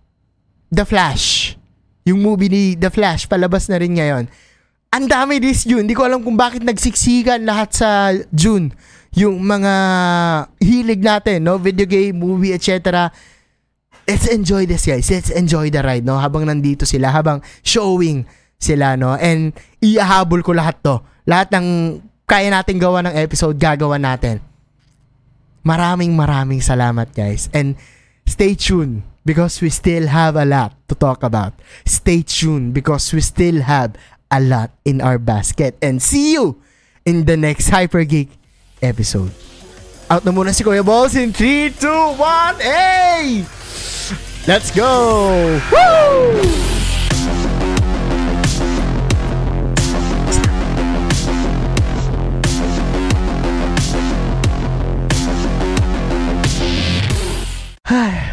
The 0.70 0.86
Flash 0.86 1.37
yung 2.08 2.24
movie 2.24 2.48
ni 2.48 2.62
The 2.74 2.88
Flash, 2.88 3.28
palabas 3.28 3.68
na 3.68 3.76
rin 3.76 3.96
ngayon. 3.96 4.24
Ang 4.88 5.04
dami 5.04 5.36
this 5.36 5.68
June. 5.68 5.84
Hindi 5.84 5.92
ko 5.92 6.08
alam 6.08 6.24
kung 6.24 6.40
bakit 6.40 6.64
nagsiksikan 6.64 7.44
lahat 7.44 7.76
sa 7.76 8.16
June. 8.32 8.72
Yung 9.12 9.44
mga 9.44 9.74
hilig 10.60 11.04
natin, 11.04 11.44
no? 11.44 11.60
Video 11.60 11.84
game, 11.84 12.16
movie, 12.16 12.56
etc. 12.56 13.12
Let's 14.08 14.24
enjoy 14.32 14.64
this, 14.64 14.88
guys. 14.88 15.12
Let's 15.12 15.28
enjoy 15.28 15.68
the 15.68 15.84
ride, 15.84 16.08
no? 16.08 16.16
Habang 16.16 16.48
nandito 16.48 16.88
sila, 16.88 17.12
habang 17.12 17.44
showing 17.60 18.24
sila, 18.56 18.96
no? 18.96 19.12
And 19.20 19.52
iahabol 19.84 20.40
ko 20.40 20.56
lahat 20.56 20.80
to. 20.80 21.04
Lahat 21.28 21.52
ng 21.52 22.00
kaya 22.24 22.48
natin 22.48 22.80
gawa 22.80 23.04
ng 23.04 23.12
episode, 23.20 23.60
gagawa 23.60 24.00
natin. 24.00 24.40
Maraming 25.68 26.16
maraming 26.16 26.64
salamat, 26.64 27.12
guys. 27.12 27.52
And 27.52 27.76
stay 28.24 28.56
tuned 28.56 29.04
because 29.28 29.60
we 29.60 29.68
still 29.68 30.08
have 30.08 30.40
a 30.40 30.48
lot 30.48 30.72
to 30.88 30.96
talk 30.96 31.22
about. 31.22 31.52
Stay 31.84 32.24
tuned 32.24 32.72
because 32.72 33.12
we 33.12 33.20
still 33.20 33.60
have 33.60 33.92
a 34.32 34.40
lot 34.40 34.72
in 34.88 35.04
our 35.04 35.20
basket. 35.20 35.76
And 35.84 36.00
see 36.00 36.32
you 36.32 36.56
in 37.04 37.28
the 37.28 37.36
next 37.36 37.68
Hyper 37.68 38.04
Geek 38.08 38.32
episode. 38.80 39.36
Out 40.08 40.24
na 40.24 40.32
muna 40.32 40.56
si 40.56 40.64
Kuya 40.64 40.80
Balls 40.80 41.12
in 41.12 41.36
3, 41.36 41.76
2, 41.76 42.16
1, 42.16 42.56
hey! 42.64 43.44
Let's 44.48 44.72
go! 44.72 45.60
Woo! 45.68 46.40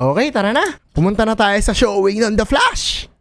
Okay, 0.00 0.32
tara 0.32 0.48
na. 0.56 0.80
Pumunta 0.96 1.28
na 1.28 1.36
tayo 1.36 1.60
sa 1.60 1.76
showing 1.76 2.24
ng 2.24 2.32
The 2.32 2.48
Flash. 2.48 3.12